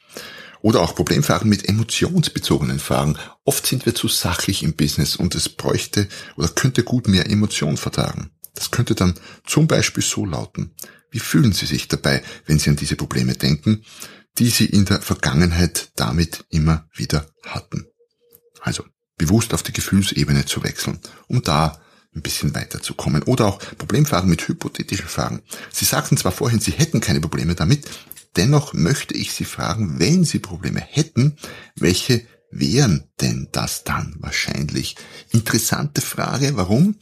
Oder 0.62 0.82
auch 0.82 0.94
Problemfragen 0.94 1.50
mit 1.50 1.68
emotionsbezogenen 1.68 2.78
Fragen. 2.78 3.18
Oft 3.46 3.66
sind 3.66 3.88
wir 3.88 3.96
zu 3.96 4.08
sachlich 4.08 4.62
im 4.62 4.74
Business 4.74 5.16
und 5.16 5.34
es 5.34 5.50
bräuchte 5.50 6.08
oder 6.38 6.50
könnte 6.50 6.84
gut 6.84 7.08
mehr 7.08 7.32
Emotion 7.32 7.78
vertragen. 7.78 8.30
Das 8.54 8.70
könnte 8.70 8.94
dann 8.94 9.16
zum 9.44 9.66
Beispiel 9.66 10.04
so 10.04 10.24
lauten. 10.24 10.76
Wie 11.10 11.20
fühlen 11.20 11.52
Sie 11.52 11.66
sich 11.66 11.88
dabei, 11.88 12.22
wenn 12.46 12.60
Sie 12.60 12.70
an 12.70 12.76
diese 12.76 12.96
Probleme 12.96 13.34
denken, 13.34 13.84
die 14.38 14.50
Sie 14.50 14.66
in 14.66 14.86
der 14.86 15.02
Vergangenheit 15.02 15.90
damit 15.96 16.46
immer 16.52 16.88
wieder 16.94 17.26
hatten? 17.44 17.91
Also 18.62 18.86
bewusst 19.18 19.54
auf 19.54 19.64
die 19.64 19.74
Gefühlsebene 19.74 20.46
zu 20.46 20.64
wechseln, 20.64 21.00
um 21.28 21.42
da 21.42 21.82
ein 22.16 22.22
bisschen 22.22 22.56
weiterzukommen. 22.56 23.24
Oder 23.24 23.48
auch 23.48 23.60
Problemfragen 23.78 24.30
mit 24.30 24.48
hypothetischen 24.48 25.08
Fragen. 25.08 25.42
Sie 25.72 25.86
sagten 25.86 26.18
zwar 26.18 26.32
vorhin, 26.32 26.60
Sie 26.60 26.72
hätten 26.72 27.02
keine 27.02 27.22
Probleme 27.22 27.56
damit, 27.56 27.90
dennoch 28.36 28.74
möchte 28.74 29.14
ich 29.14 29.34
Sie 29.34 29.46
fragen, 29.46 30.00
wenn 30.00 30.24
Sie 30.24 30.40
Probleme 30.40 30.80
hätten, 30.82 31.38
welche 31.76 32.26
wären 32.52 33.10
denn 33.22 33.48
das 33.52 33.84
dann 33.84 34.16
wahrscheinlich? 34.20 34.98
Interessante 35.32 36.02
Frage, 36.02 36.58
warum? 36.58 36.96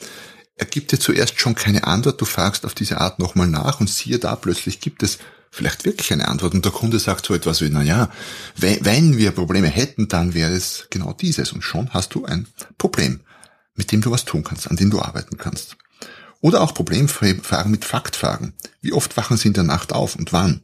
Er 0.56 0.66
gibt 0.66 0.92
dir 0.92 1.00
zuerst 1.00 1.40
schon 1.40 1.56
keine 1.56 1.86
Antwort, 1.86 2.22
du 2.22 2.26
fragst 2.26 2.66
auf 2.66 2.76
diese 2.76 3.00
Art 3.00 3.18
nochmal 3.18 3.48
nach 3.48 3.80
und 3.80 3.90
siehe 3.90 4.20
da, 4.20 4.36
plötzlich 4.36 4.80
gibt 4.80 5.04
es 5.04 5.18
vielleicht 5.52 5.86
wirklich 5.86 6.12
eine 6.14 6.28
Antwort 6.28 6.54
und 6.54 6.64
der 6.64 6.72
Kunde 6.72 7.00
sagt 7.00 7.26
so 7.26 7.34
etwas 7.34 7.62
wie, 7.62 7.70
na 7.70 7.82
ja, 7.82 8.10
wenn 8.56 9.18
wir 9.18 9.32
Probleme 9.32 9.68
hätten, 9.68 10.08
dann 10.08 10.34
wäre 10.34 10.54
es 10.54 10.88
genau 10.90 11.14
dieses 11.14 11.52
und 11.54 11.64
schon 11.64 11.90
hast 11.92 12.14
du 12.14 12.26
ein 12.26 12.48
Problem, 12.78 13.22
mit 13.76 13.92
dem 13.92 14.02
du 14.02 14.12
was 14.12 14.26
tun 14.26 14.44
kannst, 14.44 14.70
an 14.70 14.78
dem 14.78 14.90
du 14.92 15.02
arbeiten 15.02 15.38
kannst. 15.38 15.78
Oder 16.42 16.62
auch 16.62 16.74
Problemfragen 16.74 17.72
mit 17.72 17.84
Faktfragen. 17.84 18.54
Wie 18.82 18.94
oft 18.94 19.18
wachen 19.18 19.38
Sie 19.38 19.50
in 19.50 19.54
der 19.54 19.64
Nacht 19.64 19.92
auf 19.92 20.16
und 20.16 20.32
wann? 20.32 20.62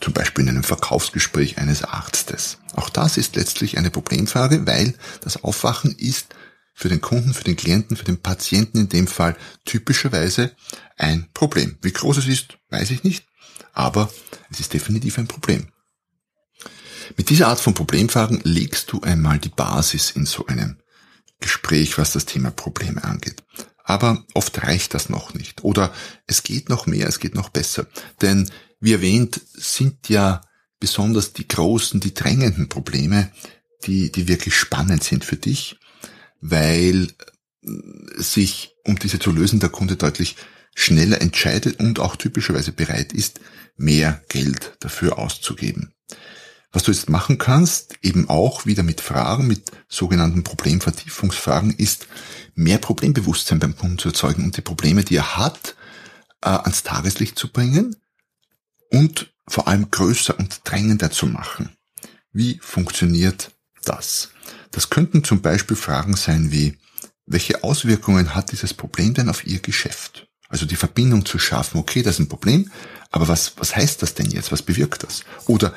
Zum 0.00 0.12
Beispiel 0.12 0.44
in 0.44 0.50
einem 0.50 0.62
Verkaufsgespräch 0.62 1.58
eines 1.58 1.82
Arztes. 1.82 2.58
Auch 2.74 2.88
das 2.90 3.16
ist 3.16 3.36
letztlich 3.36 3.78
eine 3.78 3.90
Problemfrage, 3.90 4.66
weil 4.66 4.94
das 5.20 5.42
Aufwachen 5.42 5.94
ist 5.96 6.34
für 6.74 6.88
den 6.90 7.00
Kunden, 7.00 7.32
für 7.32 7.44
den 7.44 7.56
Klienten, 7.56 7.96
für 7.96 8.04
den 8.04 8.20
Patienten 8.20 8.78
in 8.78 8.88
dem 8.90 9.06
Fall 9.06 9.36
typischerweise 9.64 10.54
ein 10.96 11.28
Problem. 11.32 11.78
Wie 11.80 11.92
groß 11.92 12.18
es 12.18 12.26
ist, 12.26 12.58
weiß 12.68 12.90
ich 12.90 13.04
nicht 13.04 13.26
aber 13.76 14.10
es 14.50 14.58
ist 14.58 14.72
definitiv 14.72 15.18
ein 15.18 15.28
Problem. 15.28 15.68
Mit 17.16 17.30
dieser 17.30 17.48
Art 17.48 17.60
von 17.60 17.74
Problemfragen 17.74 18.40
legst 18.42 18.90
du 18.90 19.00
einmal 19.02 19.38
die 19.38 19.50
Basis 19.50 20.10
in 20.10 20.26
so 20.26 20.46
einem 20.46 20.78
Gespräch, 21.40 21.98
was 21.98 22.12
das 22.12 22.24
Thema 22.24 22.50
Probleme 22.50 23.04
angeht. 23.04 23.44
Aber 23.84 24.24
oft 24.34 24.62
reicht 24.64 24.94
das 24.94 25.08
noch 25.08 25.34
nicht. 25.34 25.62
Oder 25.62 25.92
es 26.26 26.42
geht 26.42 26.68
noch 26.68 26.86
mehr, 26.86 27.06
es 27.06 27.20
geht 27.20 27.34
noch 27.34 27.50
besser. 27.50 27.86
Denn 28.22 28.50
wie 28.80 28.94
erwähnt, 28.94 29.40
sind 29.52 30.08
ja 30.08 30.40
besonders 30.80 31.34
die 31.34 31.46
großen, 31.46 32.00
die 32.00 32.14
drängenden 32.14 32.68
Probleme, 32.68 33.30
die, 33.84 34.10
die 34.10 34.26
wirklich 34.26 34.56
spannend 34.56 35.04
sind 35.04 35.24
für 35.24 35.36
dich, 35.36 35.76
weil 36.40 37.08
sich, 38.16 38.74
um 38.84 38.98
diese 38.98 39.18
zu 39.18 39.30
lösen, 39.30 39.60
der 39.60 39.68
Kunde 39.68 39.96
deutlich 39.96 40.36
schneller 40.76 41.20
entscheidet 41.20 41.80
und 41.80 41.98
auch 41.98 42.14
typischerweise 42.14 42.70
bereit 42.70 43.12
ist, 43.12 43.40
mehr 43.76 44.22
Geld 44.28 44.76
dafür 44.80 45.18
auszugeben. 45.18 45.92
Was 46.70 46.82
du 46.82 46.92
jetzt 46.92 47.08
machen 47.08 47.38
kannst, 47.38 47.94
eben 48.02 48.28
auch 48.28 48.66
wieder 48.66 48.82
mit 48.82 49.00
Fragen, 49.00 49.46
mit 49.46 49.72
sogenannten 49.88 50.44
Problemvertiefungsfragen, 50.44 51.74
ist 51.74 52.06
mehr 52.54 52.78
Problembewusstsein 52.78 53.58
beim 53.58 53.76
Kunden 53.76 53.98
zu 53.98 54.08
erzeugen 54.08 54.44
und 54.44 54.56
die 54.56 54.62
Probleme, 54.62 55.02
die 55.02 55.16
er 55.16 55.36
hat, 55.38 55.74
äh, 56.42 56.50
ans 56.50 56.82
Tageslicht 56.82 57.38
zu 57.38 57.50
bringen 57.50 57.96
und 58.90 59.32
vor 59.48 59.68
allem 59.68 59.90
größer 59.90 60.38
und 60.38 60.60
drängender 60.64 61.10
zu 61.10 61.26
machen. 61.26 61.70
Wie 62.32 62.60
funktioniert 62.62 63.52
das? 63.84 64.30
Das 64.70 64.90
könnten 64.90 65.24
zum 65.24 65.40
Beispiel 65.40 65.76
Fragen 65.76 66.16
sein 66.16 66.52
wie, 66.52 66.76
welche 67.24 67.64
Auswirkungen 67.64 68.34
hat 68.34 68.52
dieses 68.52 68.74
Problem 68.74 69.14
denn 69.14 69.30
auf 69.30 69.46
Ihr 69.46 69.60
Geschäft? 69.60 70.28
Also 70.48 70.66
die 70.66 70.76
Verbindung 70.76 71.24
zu 71.26 71.38
schaffen, 71.38 71.78
okay, 71.78 72.02
das 72.02 72.16
ist 72.16 72.20
ein 72.20 72.28
Problem, 72.28 72.70
aber 73.10 73.28
was, 73.28 73.54
was 73.56 73.74
heißt 73.74 74.02
das 74.02 74.14
denn 74.14 74.30
jetzt? 74.30 74.52
Was 74.52 74.62
bewirkt 74.62 75.02
das? 75.02 75.22
Oder 75.46 75.74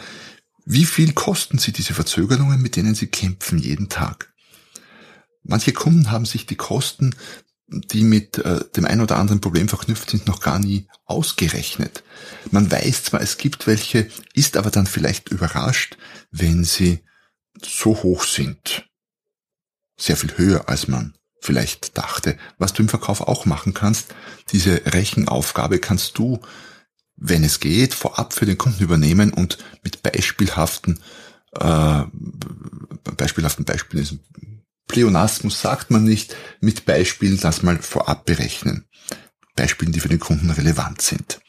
wie 0.65 0.85
viel 0.85 1.13
kosten 1.13 1.57
Sie 1.57 1.71
diese 1.71 1.93
Verzögerungen, 1.93 2.61
mit 2.61 2.75
denen 2.75 2.95
Sie 2.95 3.07
kämpfen 3.07 3.57
jeden 3.57 3.89
Tag? 3.89 4.31
Manche 5.43 5.73
Kunden 5.73 6.11
haben 6.11 6.25
sich 6.25 6.45
die 6.45 6.55
Kosten, 6.57 7.15
die 7.71 8.03
mit 8.03 8.37
äh, 8.39 8.63
dem 8.75 8.85
ein 8.85 9.01
oder 9.01 9.17
anderen 9.17 9.41
Problem 9.41 9.67
verknüpft 9.67 10.09
sind, 10.09 10.27
noch 10.27 10.41
gar 10.41 10.59
nie 10.59 10.87
ausgerechnet. 11.05 12.03
Man 12.51 12.69
weiß 12.69 13.03
zwar, 13.05 13.21
es 13.21 13.37
gibt 13.37 13.67
welche, 13.67 14.09
ist 14.33 14.57
aber 14.57 14.71
dann 14.71 14.87
vielleicht 14.87 15.29
überrascht, 15.29 15.97
wenn 16.31 16.63
sie 16.63 17.03
so 17.61 18.03
hoch 18.03 18.23
sind. 18.23 18.87
Sehr 19.97 20.17
viel 20.17 20.37
höher, 20.37 20.69
als 20.69 20.87
man 20.87 21.15
vielleicht 21.41 21.97
dachte. 21.97 22.37
Was 22.57 22.73
du 22.73 22.83
im 22.83 22.89
Verkauf 22.89 23.21
auch 23.21 23.45
machen 23.45 23.73
kannst, 23.73 24.13
diese 24.51 24.81
Rechenaufgabe 24.85 25.79
kannst 25.79 26.17
du, 26.17 26.39
wenn 27.15 27.43
es 27.43 27.59
geht, 27.59 27.93
vorab 27.93 28.33
für 28.33 28.45
den 28.45 28.57
Kunden 28.57 28.83
übernehmen 28.83 29.33
und 29.33 29.57
mit 29.83 30.03
beispielhaften, 30.03 30.99
äh, 31.53 32.03
beispielhaften 33.15 33.65
Beispielen 33.65 34.03
ist 34.03 34.15
Pleonasmus 34.89 35.61
sagt 35.61 35.91
man 35.91 36.03
nicht, 36.03 36.35
mit 36.61 36.85
Beispielen 36.85 37.39
das 37.39 37.61
mal 37.61 37.77
vorab 37.77 38.25
berechnen. 38.25 38.85
Beispielen, 39.55 39.91
die 39.91 39.99
für 39.99 40.09
den 40.09 40.19
Kunden 40.19 40.49
relevant 40.49 41.01
sind. 41.01 41.39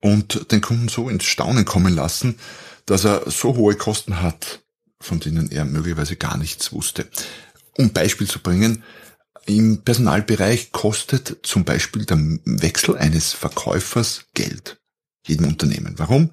Und 0.00 0.50
den 0.52 0.62
Kunden 0.62 0.88
so 0.88 1.08
ins 1.08 1.24
Staunen 1.24 1.66
kommen 1.66 1.94
lassen, 1.94 2.38
dass 2.86 3.04
er 3.04 3.30
so 3.30 3.56
hohe 3.56 3.74
Kosten 3.74 4.22
hat, 4.22 4.62
von 5.00 5.20
denen 5.20 5.50
er 5.50 5.66
möglicherweise 5.66 6.16
gar 6.16 6.38
nichts 6.38 6.72
wusste. 6.72 7.08
Um 7.76 7.92
Beispiel 7.92 8.28
zu 8.28 8.40
bringen, 8.40 8.82
im 9.46 9.82
Personalbereich 9.82 10.72
kostet 10.72 11.38
zum 11.42 11.64
Beispiel 11.64 12.04
der 12.04 12.18
Wechsel 12.44 12.96
eines 12.96 13.32
Verkäufers 13.32 14.24
Geld. 14.34 14.80
Jedem 15.26 15.46
Unternehmen. 15.46 15.94
Warum? 15.98 16.30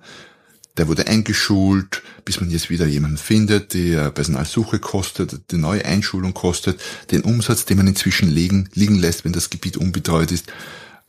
Der 0.78 0.88
wurde 0.88 1.06
eingeschult, 1.06 2.02
bis 2.26 2.40
man 2.40 2.50
jetzt 2.50 2.72
wieder 2.72 2.88
jemanden 2.88 3.18
findet, 3.18 3.74
die 3.76 3.92
Personalsuche 3.92 4.80
kostet, 4.80 5.52
die 5.52 5.58
neue 5.58 5.86
Einschulung 5.86 6.34
kostet, 6.34 6.82
den 7.12 7.22
Umsatz, 7.22 7.66
den 7.66 7.78
man 7.78 7.88
inzwischen 7.88 8.30
liegen, 8.30 8.70
liegen 8.74 8.96
lässt, 8.96 9.24
wenn 9.24 9.34
das 9.34 9.52
Gebiet 9.52 9.78
unbetreut 9.78 10.32
ist. 10.32 10.52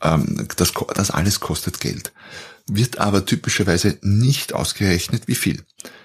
Ähm, 0.01 0.47
das, 0.55 0.73
das 0.93 1.09
alles 1.09 1.39
kostet 1.39 1.79
Geld. 1.79 2.13
Wird 2.67 2.99
aber 2.99 3.25
typischerweise 3.25 3.97
nicht 4.01 4.53
ausgerechnet, 4.53 5.27
wie 5.27 5.35
viel. 5.35 5.63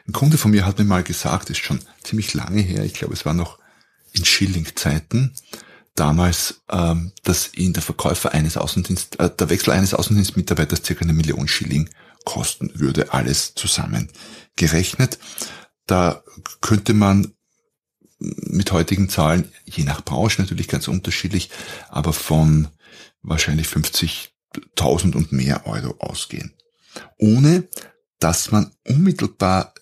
Ein 0.09 0.13
Kunde 0.13 0.39
von 0.39 0.51
mir 0.51 0.65
hat 0.65 0.79
mir 0.79 0.85
mal 0.87 1.03
gesagt, 1.03 1.51
ist 1.51 1.59
schon 1.59 1.81
ziemlich 2.03 2.33
lange 2.33 2.63
her, 2.63 2.85
ich 2.85 2.95
glaube 2.95 3.13
es 3.13 3.27
war 3.27 3.35
noch 3.35 3.60
in 4.13 4.25
Schilling-Zeiten 4.25 5.35
damals, 5.95 6.63
ähm, 6.71 7.13
dass 7.25 7.53
ihn 7.55 7.73
der 7.73 7.83
Verkäufer 7.83 8.33
eines 8.33 8.57
Außendienst, 8.57 9.21
äh, 9.21 9.31
der 9.31 9.51
Wechsel 9.51 9.73
eines 9.73 9.95
Außendienstmitarbeiters 9.95 10.83
circa 10.85 11.03
eine 11.03 11.13
Million 11.13 11.49
Schilling 11.49 11.91
kosten 12.25 12.71
würde, 12.75 13.13
alles 13.13 13.55
zusammen 13.55 14.11
gerechnet. 14.57 15.19
Da 15.87 16.23
könnte 16.61 16.95
man 16.95 17.35
mit 18.19 18.71
heutigen 18.73 19.09
Zahlen, 19.09 19.51
je 19.65 19.85
nach 19.85 20.05
Branche 20.05 20.41
natürlich 20.43 20.69
ganz 20.69 20.89
unterschiedlich, 20.89 21.51
aber 21.89 22.13
von 22.13 22.69
wahrscheinlich 23.23 23.67
50.000 23.67 25.15
und 25.15 25.33
mehr 25.33 25.67
Euro 25.67 25.97
ausgehen. 25.99 26.55
Ohne 27.19 27.69
dass 28.19 28.51
man 28.51 28.71
unmittelbar 28.87 29.75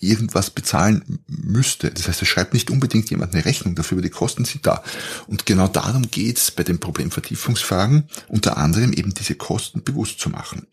irgendwas 0.00 0.50
bezahlen 0.50 1.20
müsste. 1.26 1.90
Das 1.90 2.06
heißt, 2.06 2.20
es 2.20 2.28
schreibt 2.28 2.52
nicht 2.52 2.70
unbedingt 2.70 3.10
jemand 3.10 3.34
eine 3.34 3.44
Rechnung 3.44 3.74
dafür, 3.74 3.96
aber 3.96 4.02
die 4.02 4.10
Kosten 4.10 4.44
sind 4.44 4.66
da. 4.66 4.82
Und 5.26 5.46
genau 5.46 5.68
darum 5.68 6.10
geht's 6.10 6.50
bei 6.50 6.62
den 6.62 6.78
Problemvertiefungsfragen, 6.78 8.08
unter 8.28 8.58
anderem 8.58 8.92
eben 8.92 9.14
diese 9.14 9.34
Kosten 9.34 9.82
bewusst 9.82 10.20
zu 10.20 10.28
machen. 10.28 10.66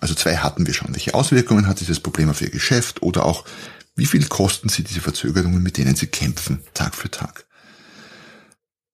Also 0.00 0.14
zwei 0.14 0.36
hatten 0.38 0.66
wir 0.66 0.74
schon. 0.74 0.94
Welche 0.94 1.14
Auswirkungen 1.14 1.66
hat 1.66 1.80
dieses 1.80 2.00
Problem 2.00 2.30
auf 2.30 2.40
Ihr 2.40 2.50
Geschäft 2.50 3.02
oder 3.02 3.24
auch 3.26 3.44
wie 3.96 4.06
viel 4.06 4.26
kosten 4.26 4.68
Sie 4.68 4.82
diese 4.82 5.00
Verzögerungen, 5.00 5.62
mit 5.62 5.76
denen 5.76 5.94
Sie 5.94 6.06
kämpfen, 6.06 6.60
Tag 6.74 6.94
für 6.94 7.10
Tag? 7.10 7.46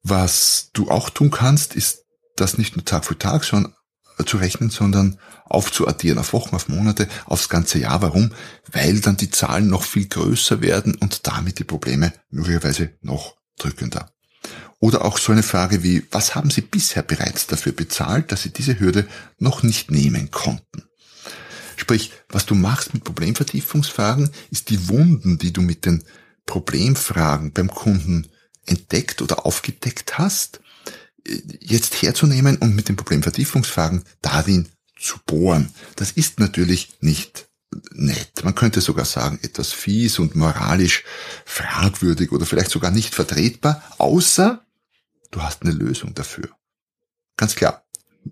Was 0.02 0.70
du 0.72 0.90
auch 0.90 1.10
tun 1.10 1.30
kannst, 1.30 1.74
ist 1.74 2.04
das 2.36 2.58
nicht 2.58 2.76
nur 2.76 2.84
Tag 2.84 3.04
für 3.04 3.18
Tag 3.18 3.44
schon 3.44 3.74
zu 4.26 4.36
rechnen, 4.36 4.70
sondern 4.70 5.18
aufzuaddieren 5.44 6.18
auf 6.18 6.32
Wochen, 6.32 6.54
auf 6.54 6.68
Monate, 6.68 7.08
aufs 7.26 7.48
ganze 7.48 7.78
Jahr. 7.78 8.02
Warum? 8.02 8.32
Weil 8.70 9.00
dann 9.00 9.16
die 9.16 9.30
Zahlen 9.30 9.68
noch 9.68 9.82
viel 9.82 10.06
größer 10.06 10.60
werden 10.62 10.94
und 10.94 11.26
damit 11.26 11.58
die 11.58 11.64
Probleme 11.64 12.12
möglicherweise 12.30 12.90
noch 13.02 13.36
drückender. 13.58 14.12
Oder 14.78 15.04
auch 15.04 15.18
so 15.18 15.32
eine 15.32 15.42
Frage 15.42 15.82
wie, 15.82 16.06
was 16.10 16.34
haben 16.34 16.50
Sie 16.50 16.62
bisher 16.62 17.02
bereits 17.02 17.46
dafür 17.46 17.72
bezahlt, 17.72 18.32
dass 18.32 18.42
Sie 18.42 18.50
diese 18.50 18.80
Hürde 18.80 19.06
noch 19.38 19.62
nicht 19.62 19.90
nehmen 19.90 20.30
konnten? 20.30 20.84
Sprich, 21.76 22.12
was 22.28 22.46
du 22.46 22.54
machst 22.54 22.94
mit 22.94 23.04
Problemvertiefungsfragen, 23.04 24.30
ist 24.50 24.70
die 24.70 24.88
Wunden, 24.88 25.38
die 25.38 25.52
du 25.52 25.60
mit 25.60 25.84
den 25.84 26.04
Problemfragen 26.46 27.52
beim 27.52 27.70
Kunden 27.70 28.28
entdeckt 28.66 29.22
oder 29.22 29.46
aufgedeckt 29.46 30.18
hast, 30.18 30.60
jetzt 31.60 32.02
herzunehmen 32.02 32.56
und 32.56 32.74
mit 32.74 32.88
den 32.88 32.96
Problemvertiefungsfragen 32.96 34.04
darin 34.22 34.68
zu 34.98 35.18
bohren. 35.26 35.72
Das 35.96 36.12
ist 36.12 36.40
natürlich 36.40 36.96
nicht 37.00 37.48
nett. 37.92 38.44
Man 38.44 38.54
könnte 38.54 38.80
sogar 38.80 39.04
sagen, 39.04 39.38
etwas 39.42 39.72
fies 39.72 40.18
und 40.18 40.34
moralisch 40.34 41.04
fragwürdig 41.44 42.32
oder 42.32 42.46
vielleicht 42.46 42.70
sogar 42.70 42.90
nicht 42.90 43.14
vertretbar, 43.14 43.82
außer 43.98 44.64
du 45.30 45.42
hast 45.42 45.62
eine 45.62 45.72
Lösung 45.72 46.14
dafür. 46.14 46.48
Ganz 47.36 47.54
klar. 47.54 47.84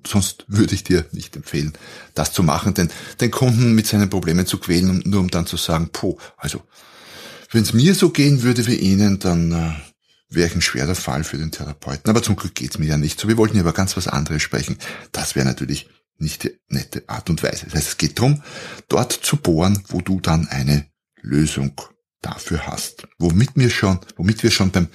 Sonst 0.06 0.44
würde 0.48 0.74
ich 0.74 0.84
dir 0.84 1.06
nicht 1.12 1.34
empfehlen, 1.34 1.72
das 2.14 2.34
zu 2.34 2.42
machen, 2.42 2.74
denn 2.74 2.90
den 3.20 3.30
Kunden 3.30 3.74
mit 3.74 3.86
seinen 3.86 4.10
Problemen 4.10 4.46
zu 4.46 4.58
quälen, 4.58 5.02
nur 5.06 5.20
um 5.20 5.30
dann 5.30 5.46
zu 5.46 5.56
sagen, 5.56 5.88
puh, 5.90 6.18
also, 6.36 6.62
wenn 7.50 7.62
es 7.62 7.72
mir 7.72 7.94
so 7.94 8.10
gehen 8.10 8.42
würde 8.42 8.66
wie 8.66 8.74
Ihnen, 8.74 9.18
dann 9.18 9.52
äh, 9.52 9.72
wäre 10.28 10.52
ein 10.52 10.62
schwerer 10.62 10.94
Fall 10.94 11.24
für 11.24 11.38
den 11.38 11.50
Therapeuten. 11.50 12.10
Aber 12.10 12.22
zum 12.22 12.36
Glück 12.36 12.54
geht's 12.54 12.78
mir 12.78 12.86
ja 12.86 12.96
nicht 12.96 13.18
so. 13.18 13.28
Wir 13.28 13.36
wollten 13.36 13.56
ja 13.56 13.62
über 13.62 13.72
ganz 13.72 13.96
was 13.96 14.08
anderes 14.08 14.42
sprechen. 14.42 14.78
Das 15.12 15.34
wäre 15.34 15.46
natürlich 15.46 15.88
nicht 16.18 16.44
die 16.44 16.58
nette 16.68 17.08
Art 17.08 17.30
und 17.30 17.42
Weise. 17.42 17.66
Das 17.66 17.74
heißt, 17.74 17.88
es 17.88 17.96
geht 17.96 18.18
darum, 18.18 18.42
dort 18.88 19.12
zu 19.12 19.36
bohren, 19.36 19.82
wo 19.88 20.00
du 20.00 20.20
dann 20.20 20.48
eine 20.48 20.86
Lösung 21.22 21.80
dafür 22.20 22.66
hast. 22.66 23.06
Womit 23.18 23.50
wir 23.54 23.70
schon, 23.70 24.00
womit 24.16 24.42
wir 24.42 24.50
schon 24.50 24.70
beim 24.70 24.88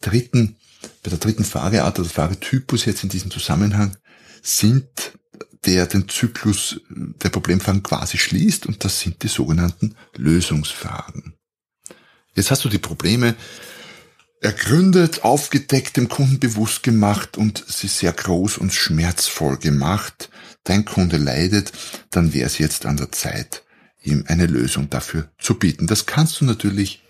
dritten, 0.00 0.56
bei 1.02 1.10
der 1.10 1.18
dritten 1.18 1.44
Frageart 1.44 1.98
oder 1.98 2.08
Fragetypus 2.08 2.84
jetzt 2.84 3.02
in 3.02 3.08
diesem 3.08 3.30
Zusammenhang 3.30 3.96
sind, 4.42 4.88
der 5.66 5.86
den 5.86 6.08
Zyklus 6.08 6.80
der 6.88 7.28
Problemfragen 7.28 7.82
quasi 7.82 8.16
schließt 8.16 8.66
und 8.66 8.82
das 8.84 9.00
sind 9.00 9.22
die 9.22 9.28
sogenannten 9.28 9.94
Lösungsfragen. 10.16 11.34
Jetzt 12.34 12.50
hast 12.50 12.64
du 12.64 12.68
die 12.68 12.78
Probleme 12.78 13.34
ergründet, 14.40 15.22
aufgedeckt, 15.22 15.96
dem 15.96 16.08
Kunden 16.08 16.40
bewusst 16.40 16.82
gemacht 16.82 17.36
und 17.36 17.64
sie 17.66 17.88
sehr 17.88 18.12
groß 18.12 18.58
und 18.58 18.72
schmerzvoll 18.72 19.58
gemacht. 19.58 20.30
Dein 20.64 20.84
Kunde 20.84 21.18
leidet, 21.18 21.72
dann 22.10 22.32
wäre 22.32 22.46
es 22.46 22.58
jetzt 22.58 22.86
an 22.86 22.96
der 22.96 23.12
Zeit, 23.12 23.64
ihm 24.02 24.24
eine 24.28 24.46
Lösung 24.46 24.88
dafür 24.88 25.30
zu 25.38 25.54
bieten. 25.54 25.86
Das 25.86 26.06
kannst 26.06 26.40
du 26.40 26.44
natürlich 26.44 27.02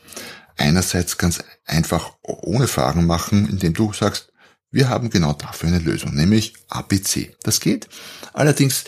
einerseits 0.57 1.19
ganz 1.19 1.43
einfach 1.65 2.15
ohne 2.23 2.67
Fragen 2.67 3.07
machen, 3.07 3.49
indem 3.49 3.75
du 3.75 3.93
sagst, 3.93 4.33
wir 4.73 4.89
haben 4.89 5.11
genau 5.11 5.33
dafür 5.33 5.69
eine 5.69 5.79
Lösung, 5.79 6.15
nämlich 6.15 6.55
ABC. 6.69 7.35
Das 7.43 7.61
geht. 7.61 7.89
Allerdings 8.33 8.85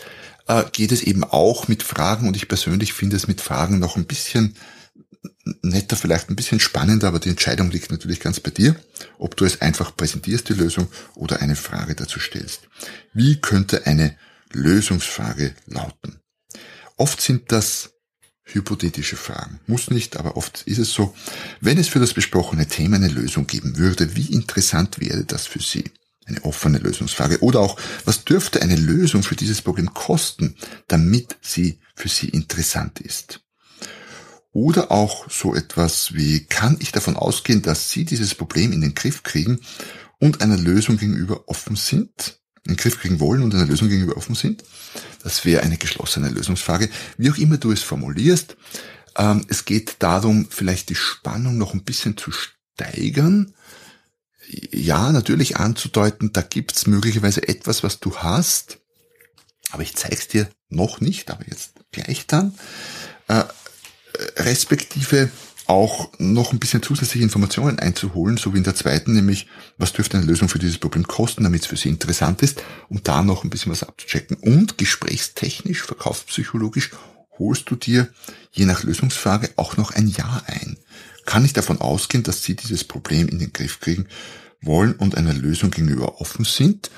äh, 0.47 0.63
geht 0.71 0.91
es 0.91 1.01
eben 1.01 1.23
auch 1.23 1.67
mit 1.67 1.83
Fragen 1.83 2.27
und 2.27 2.35
ich 2.35 2.47
persönlich 2.47 2.93
finde 2.93 3.15
es 3.15 3.27
mit 3.27 3.41
Fragen 3.41 3.79
noch 3.79 3.97
ein 3.97 4.05
bisschen 4.05 4.55
netter, 5.61 5.95
vielleicht 5.95 6.29
ein 6.29 6.35
bisschen 6.35 6.59
spannender, 6.59 7.07
aber 7.07 7.19
die 7.19 7.29
Entscheidung 7.29 7.71
liegt 7.71 7.91
natürlich 7.91 8.19
ganz 8.19 8.39
bei 8.39 8.51
dir, 8.51 8.75
ob 9.17 9.35
du 9.35 9.45
es 9.45 9.61
einfach 9.61 9.95
präsentierst, 9.95 10.49
die 10.49 10.53
Lösung, 10.53 10.87
oder 11.15 11.41
eine 11.41 11.55
Frage 11.55 11.95
dazu 11.95 12.19
stellst. 12.19 12.67
Wie 13.13 13.39
könnte 13.41 13.85
eine 13.85 14.15
Lösungsfrage 14.51 15.53
lauten? 15.67 16.19
Oft 16.97 17.21
sind 17.21 17.51
das 17.51 17.93
hypothetische 18.43 19.15
Fragen. 19.15 19.59
Muss 19.67 19.89
nicht, 19.89 20.17
aber 20.17 20.37
oft 20.37 20.63
ist 20.63 20.77
es 20.77 20.91
so. 20.91 21.15
Wenn 21.61 21.77
es 21.77 21.87
für 21.87 21.99
das 21.99 22.13
besprochene 22.13 22.67
Thema 22.67 22.97
eine 22.97 23.07
Lösung 23.07 23.47
geben 23.47 23.77
würde, 23.77 24.15
wie 24.15 24.33
interessant 24.33 24.99
wäre 24.99 25.23
das 25.23 25.47
für 25.47 25.61
Sie? 25.61 25.85
Eine 26.25 26.43
offene 26.45 26.77
Lösungsfrage. 26.77 27.41
Oder 27.41 27.59
auch, 27.59 27.79
was 28.05 28.23
dürfte 28.23 28.61
eine 28.61 28.75
Lösung 28.75 29.23
für 29.23 29.35
dieses 29.35 29.61
Problem 29.61 29.93
kosten, 29.93 30.55
damit 30.87 31.37
sie 31.41 31.79
für 31.95 32.07
Sie 32.07 32.29
interessant 32.29 32.99
ist? 33.01 33.42
Oder 34.53 34.91
auch 34.91 35.29
so 35.31 35.55
etwas 35.55 36.13
wie, 36.13 36.45
kann 36.45 36.77
ich 36.79 36.91
davon 36.91 37.17
ausgehen, 37.17 37.63
dass 37.63 37.89
Sie 37.89 38.05
dieses 38.05 38.35
Problem 38.35 38.71
in 38.71 38.81
den 38.81 38.93
Griff 38.93 39.23
kriegen 39.23 39.59
und 40.19 40.41
einer 40.41 40.57
Lösung 40.57 40.97
gegenüber 40.97 41.49
offen 41.49 41.75
sind? 41.75 42.39
In 42.63 42.73
den 42.73 42.77
Griff 42.77 42.99
kriegen 42.99 43.19
wollen 43.19 43.41
und 43.41 43.53
einer 43.53 43.65
Lösung 43.65 43.89
gegenüber 43.89 44.15
offen 44.15 44.35
sind? 44.35 44.63
Das 45.23 45.43
wäre 45.43 45.63
eine 45.63 45.77
geschlossene 45.77 46.29
Lösungsfrage. 46.29 46.89
Wie 47.17 47.31
auch 47.31 47.37
immer 47.37 47.57
du 47.57 47.71
es 47.71 47.81
formulierst, 47.81 48.55
ähm, 49.17 49.43
es 49.49 49.65
geht 49.65 49.95
darum, 49.99 50.47
vielleicht 50.49 50.89
die 50.89 50.95
Spannung 50.95 51.57
noch 51.57 51.73
ein 51.73 51.83
bisschen 51.83 52.15
zu 52.15 52.31
steigern. 52.31 53.53
Ja, 54.71 55.11
natürlich 55.11 55.57
anzudeuten, 55.57 56.31
da 56.31 56.41
gibt's 56.41 56.85
möglicherweise 56.85 57.47
etwas, 57.47 57.81
was 57.81 57.99
du 57.99 58.17
hast, 58.17 58.79
aber 59.71 59.81
ich 59.81 59.95
zeig's 59.95 60.27
dir 60.27 60.47
noch 60.69 61.01
nicht, 61.01 61.31
aber 61.31 61.43
jetzt 61.47 61.73
gleich 61.91 62.27
dann. 62.27 62.53
Äh, 63.27 63.43
respektive 64.37 65.29
auch 65.65 66.09
noch 66.17 66.51
ein 66.51 66.59
bisschen 66.59 66.83
zusätzliche 66.83 67.23
Informationen 67.23 67.79
einzuholen, 67.79 68.37
so 68.37 68.53
wie 68.53 68.57
in 68.57 68.63
der 68.63 68.75
zweiten, 68.75 69.13
nämlich 69.13 69.47
was 69.77 69.93
dürfte 69.93 70.17
eine 70.17 70.25
Lösung 70.25 70.49
für 70.49 70.59
dieses 70.59 70.77
Problem 70.77 71.07
kosten, 71.07 71.43
damit 71.43 71.61
es 71.61 71.67
für 71.67 71.77
Sie 71.77 71.89
interessant 71.89 72.41
ist, 72.41 72.61
um 72.89 73.01
da 73.01 73.23
noch 73.23 73.43
ein 73.43 73.49
bisschen 73.49 73.71
was 73.71 73.83
abzuchecken. 73.83 74.37
Und 74.37 74.77
gesprächstechnisch, 74.77 75.83
verkaufspsychologisch 75.83 76.91
holst 77.39 77.69
du 77.69 77.75
dir 77.75 78.09
je 78.51 78.65
nach 78.65 78.83
Lösungsfrage 78.83 79.51
auch 79.55 79.77
noch 79.77 79.91
ein 79.91 80.07
Ja 80.07 80.43
ein. 80.47 80.77
Kann 81.25 81.45
ich 81.45 81.53
davon 81.53 81.79
ausgehen, 81.79 82.23
dass 82.23 82.43
Sie 82.43 82.55
dieses 82.55 82.83
Problem 82.83 83.29
in 83.29 83.39
den 83.39 83.53
Griff 83.53 83.79
kriegen 83.79 84.07
wollen 84.65 84.93
und 84.93 85.15
einer 85.15 85.33
Lösung 85.33 85.71
gegenüber 85.71 86.21
offen 86.21 86.45
sind? 86.45 86.89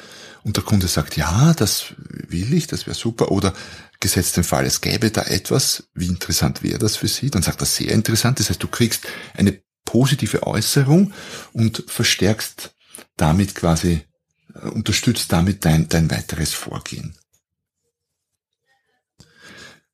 Und 0.44 0.58
der 0.58 0.64
Kunde 0.64 0.88
sagt, 0.88 1.18
ja, 1.18 1.54
das 1.56 1.96
will 1.98 2.54
ich, 2.54 2.68
das 2.68 2.86
wäre 2.86 2.96
super. 2.96 3.32
Oder 3.32 3.54
gesetzt 4.00 4.38
den 4.38 4.44
Fall, 4.44 4.66
es 4.66 4.82
gäbe 4.82 5.10
da 5.10 5.24
etwas, 5.24 5.90
wie 5.96 6.08
interessant 6.08 6.62
wäre 6.62 6.78
das 6.78 6.98
für 6.98 7.08
Sie? 7.08 7.32
Dann 7.32 7.42
sagt 7.42 7.62
er 7.62 7.66
sehr 7.66 7.92
interessant. 7.92 8.40
Das 8.40 8.50
heißt, 8.50 8.62
du 8.62 8.68
kriegst 8.68 9.08
eine 9.34 9.60
positive 9.86 10.46
Äußerung 10.46 11.14
und 11.54 11.84
verstärkst 11.88 12.76
damit 13.18 13.56
quasi, 13.56 14.06
äh, 14.54 14.68
unterstützt 14.68 15.32
damit 15.32 15.66
dein, 15.66 15.90
dein 15.90 16.12
weiteres 16.12 16.54
Vorgehen. 16.54 17.18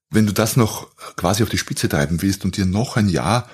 Wenn 0.10 0.26
du 0.26 0.34
das 0.34 0.58
noch 0.58 0.94
quasi 1.16 1.44
auf 1.44 1.50
die 1.50 1.58
Spitze 1.58 1.88
treiben 1.88 2.22
willst 2.22 2.44
und 2.44 2.58
dir 2.58 2.66
noch 2.66 2.98
ein 2.98 3.08
Jahr 3.08 3.50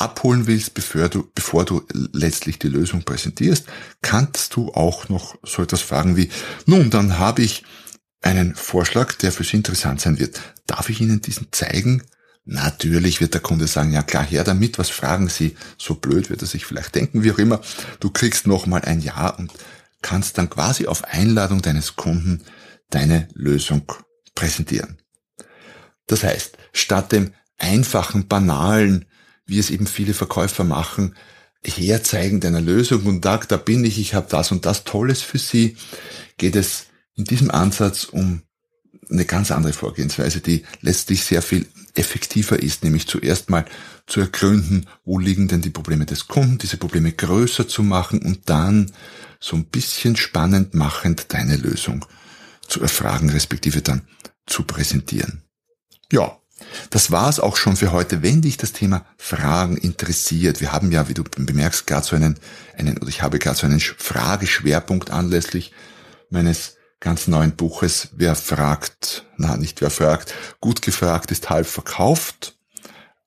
abholen 0.00 0.46
willst, 0.46 0.74
bevor 0.74 1.08
du, 1.08 1.28
bevor 1.34 1.64
du 1.64 1.82
letztlich 2.12 2.58
die 2.58 2.68
Lösung 2.68 3.02
präsentierst, 3.02 3.66
kannst 4.02 4.54
du 4.54 4.72
auch 4.72 5.08
noch 5.08 5.36
so 5.42 5.62
etwas 5.62 5.82
fragen 5.82 6.16
wie, 6.16 6.30
nun, 6.66 6.90
dann 6.90 7.18
habe 7.18 7.42
ich 7.42 7.64
einen 8.22 8.54
Vorschlag, 8.54 9.14
der 9.14 9.32
für 9.32 9.44
Sie 9.44 9.56
interessant 9.56 10.00
sein 10.00 10.18
wird. 10.18 10.40
Darf 10.66 10.88
ich 10.88 11.00
Ihnen 11.00 11.20
diesen 11.20 11.48
zeigen? 11.52 12.02
Natürlich 12.44 13.20
wird 13.20 13.34
der 13.34 13.40
Kunde 13.40 13.66
sagen, 13.66 13.92
ja 13.92 14.02
klar, 14.02 14.24
her 14.24 14.44
damit, 14.44 14.78
was 14.78 14.88
fragen 14.88 15.28
Sie? 15.28 15.56
So 15.76 15.94
blöd 15.94 16.30
wird 16.30 16.42
er 16.42 16.48
sich 16.48 16.64
vielleicht 16.64 16.94
denken, 16.94 17.22
wie 17.22 17.32
auch 17.32 17.38
immer. 17.38 17.60
Du 18.00 18.10
kriegst 18.10 18.46
nochmal 18.46 18.82
ein 18.82 19.00
Ja 19.00 19.28
und 19.28 19.52
kannst 20.00 20.38
dann 20.38 20.48
quasi 20.48 20.86
auf 20.86 21.04
Einladung 21.04 21.60
deines 21.60 21.96
Kunden 21.96 22.42
deine 22.90 23.28
Lösung 23.34 23.82
präsentieren. 24.34 24.98
Das 26.06 26.24
heißt, 26.24 26.56
statt 26.72 27.12
dem 27.12 27.34
einfachen, 27.58 28.28
banalen, 28.28 29.04
wie 29.48 29.58
es 29.58 29.70
eben 29.70 29.86
viele 29.86 30.14
Verkäufer 30.14 30.62
machen, 30.62 31.16
herzeigen 31.64 32.38
deiner 32.38 32.60
Lösung 32.60 33.04
und 33.06 33.24
sagt, 33.24 33.50
da 33.50 33.56
bin 33.56 33.84
ich, 33.84 33.98
ich 33.98 34.14
habe 34.14 34.28
das 34.30 34.52
und 34.52 34.64
das 34.64 34.84
Tolles 34.84 35.22
für 35.22 35.38
Sie, 35.38 35.76
geht 36.36 36.54
es 36.54 36.86
in 37.16 37.24
diesem 37.24 37.50
Ansatz 37.50 38.04
um 38.04 38.42
eine 39.10 39.24
ganz 39.24 39.50
andere 39.50 39.72
Vorgehensweise, 39.72 40.40
die 40.40 40.64
letztlich 40.82 41.24
sehr 41.24 41.42
viel 41.42 41.66
effektiver 41.94 42.62
ist, 42.62 42.84
nämlich 42.84 43.08
zuerst 43.08 43.50
mal 43.50 43.64
zu 44.06 44.20
ergründen, 44.20 44.86
wo 45.04 45.18
liegen 45.18 45.48
denn 45.48 45.62
die 45.62 45.70
Probleme 45.70 46.06
des 46.06 46.28
Kunden, 46.28 46.58
diese 46.58 46.76
Probleme 46.76 47.12
größer 47.12 47.66
zu 47.66 47.82
machen 47.82 48.22
und 48.22 48.48
dann 48.48 48.92
so 49.40 49.56
ein 49.56 49.64
bisschen 49.64 50.16
spannend 50.16 50.74
machend 50.74 51.32
deine 51.32 51.56
Lösung 51.56 52.04
zu 52.66 52.80
erfragen, 52.82 53.30
respektive 53.30 53.82
dann 53.82 54.02
zu 54.46 54.62
präsentieren. 54.62 55.42
Ja, 56.12 56.38
Das 56.90 57.10
war's 57.10 57.40
auch 57.40 57.56
schon 57.56 57.76
für 57.76 57.92
heute. 57.92 58.22
Wenn 58.22 58.42
dich 58.42 58.56
das 58.56 58.72
Thema 58.72 59.04
Fragen 59.16 59.76
interessiert, 59.76 60.60
wir 60.60 60.72
haben 60.72 60.92
ja, 60.92 61.08
wie 61.08 61.14
du 61.14 61.24
bemerkst, 61.24 61.86
gerade 61.86 62.06
so 62.06 62.16
einen, 62.16 62.38
einen, 62.76 62.98
oder 62.98 63.08
ich 63.08 63.22
habe 63.22 63.38
gerade 63.38 63.58
so 63.58 63.66
einen 63.66 63.80
Frageschwerpunkt 63.80 65.10
anlässlich 65.10 65.72
meines 66.30 66.76
ganz 67.00 67.28
neuen 67.28 67.52
Buches, 67.52 68.08
wer 68.12 68.34
fragt, 68.34 69.26
na, 69.36 69.56
nicht 69.56 69.80
wer 69.80 69.90
fragt, 69.90 70.34
gut 70.60 70.82
gefragt 70.82 71.30
ist 71.30 71.48
halb 71.50 71.66
verkauft. 71.66 72.58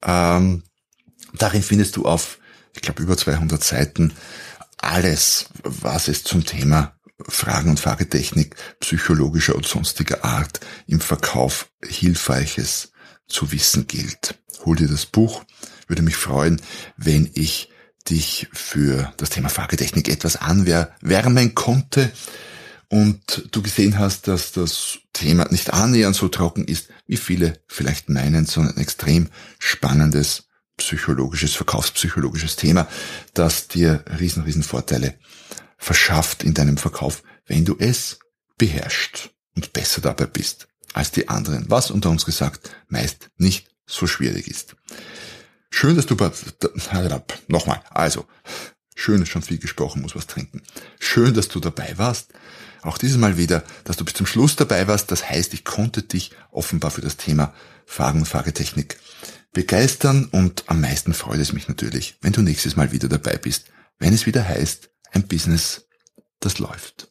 Ähm, 0.03 0.63
darin 1.33 1.63
findest 1.63 1.95
du 1.95 2.05
auf, 2.05 2.39
ich 2.75 2.81
glaube, 2.81 3.01
über 3.01 3.17
200 3.17 3.63
Seiten 3.63 4.13
alles, 4.77 5.45
was 5.63 6.07
es 6.07 6.23
zum 6.23 6.45
Thema 6.45 6.95
Fragen- 7.27 7.69
und 7.69 7.79
Fragetechnik 7.79 8.55
psychologischer 8.79 9.55
und 9.55 9.67
sonstiger 9.67 10.25
Art 10.25 10.59
im 10.87 10.99
Verkauf 10.99 11.69
Hilfreiches 11.83 12.90
zu 13.27 13.51
wissen 13.51 13.87
gilt. 13.87 14.35
Hol 14.65 14.75
dir 14.75 14.87
das 14.87 15.05
Buch, 15.05 15.43
würde 15.87 16.01
mich 16.01 16.15
freuen, 16.15 16.61
wenn 16.97 17.29
ich 17.33 17.69
dich 18.09 18.47
für 18.53 19.13
das 19.17 19.29
Thema 19.29 19.49
Fragetechnik 19.49 20.09
etwas 20.09 20.35
anwärmen 20.35 21.55
konnte. 21.55 22.11
Und 22.89 23.47
du 23.51 23.61
gesehen 23.61 23.99
hast, 23.99 24.27
dass 24.27 24.51
das 24.51 24.99
Thema 25.13 25.47
nicht 25.49 25.71
annähernd 25.73 26.15
so 26.15 26.27
trocken 26.27 26.65
ist, 26.65 26.89
wie 27.07 27.17
viele 27.17 27.61
vielleicht 27.67 28.09
meinen, 28.09 28.45
sondern 28.45 28.75
ein 28.75 28.81
extrem 28.81 29.29
spannendes 29.59 30.49
psychologisches, 30.77 31.53
verkaufspsychologisches 31.53 32.55
Thema, 32.55 32.87
das 33.33 33.67
dir 33.67 34.03
riesen, 34.19 34.43
riesen 34.43 34.63
Vorteile 34.63 35.15
verschafft 35.77 36.43
in 36.43 36.53
deinem 36.53 36.77
Verkauf, 36.77 37.23
wenn 37.45 37.65
du 37.65 37.75
es 37.79 38.19
beherrschst 38.57 39.29
und 39.55 39.73
besser 39.73 40.01
dabei 40.01 40.25
bist 40.25 40.67
als 40.93 41.11
die 41.11 41.29
anderen, 41.29 41.65
was 41.69 41.91
unter 41.91 42.09
uns 42.09 42.25
gesagt 42.25 42.71
meist 42.87 43.29
nicht 43.37 43.67
so 43.85 44.07
schwierig 44.07 44.47
ist. 44.47 44.75
Schön, 45.69 45.95
dass 45.95 46.05
du, 46.05 46.17
nochmal, 47.47 47.81
also, 47.89 48.25
schön 48.95 49.21
ist 49.21 49.29
schon 49.29 49.41
viel 49.41 49.57
gesprochen, 49.57 50.01
muss 50.01 50.15
was 50.15 50.27
trinken. 50.27 50.61
Schön, 50.99 51.33
dass 51.33 51.47
du 51.47 51.59
dabei 51.59 51.97
warst. 51.97 52.33
Auch 52.81 52.97
dieses 52.97 53.17
Mal 53.17 53.37
wieder, 53.37 53.63
dass 53.83 53.97
du 53.97 54.03
bis 54.03 54.15
zum 54.15 54.25
Schluss 54.25 54.55
dabei 54.55 54.87
warst. 54.87 55.11
Das 55.11 55.29
heißt, 55.29 55.53
ich 55.53 55.63
konnte 55.63 56.03
dich 56.03 56.31
offenbar 56.51 56.91
für 56.91 57.01
das 57.01 57.17
Thema 57.17 57.53
Fragen 57.85 58.19
und 58.19 58.27
Fragetechnik 58.27 58.97
begeistern 59.53 60.25
und 60.31 60.63
am 60.67 60.81
meisten 60.81 61.13
freut 61.13 61.39
es 61.39 61.53
mich 61.53 61.67
natürlich, 61.67 62.17
wenn 62.21 62.33
du 62.33 62.41
nächstes 62.41 62.75
Mal 62.75 62.91
wieder 62.91 63.09
dabei 63.09 63.37
bist, 63.37 63.65
wenn 63.99 64.13
es 64.13 64.25
wieder 64.25 64.47
heißt, 64.47 64.89
ein 65.11 65.27
Business, 65.27 65.87
das 66.39 66.59
läuft. 66.59 67.10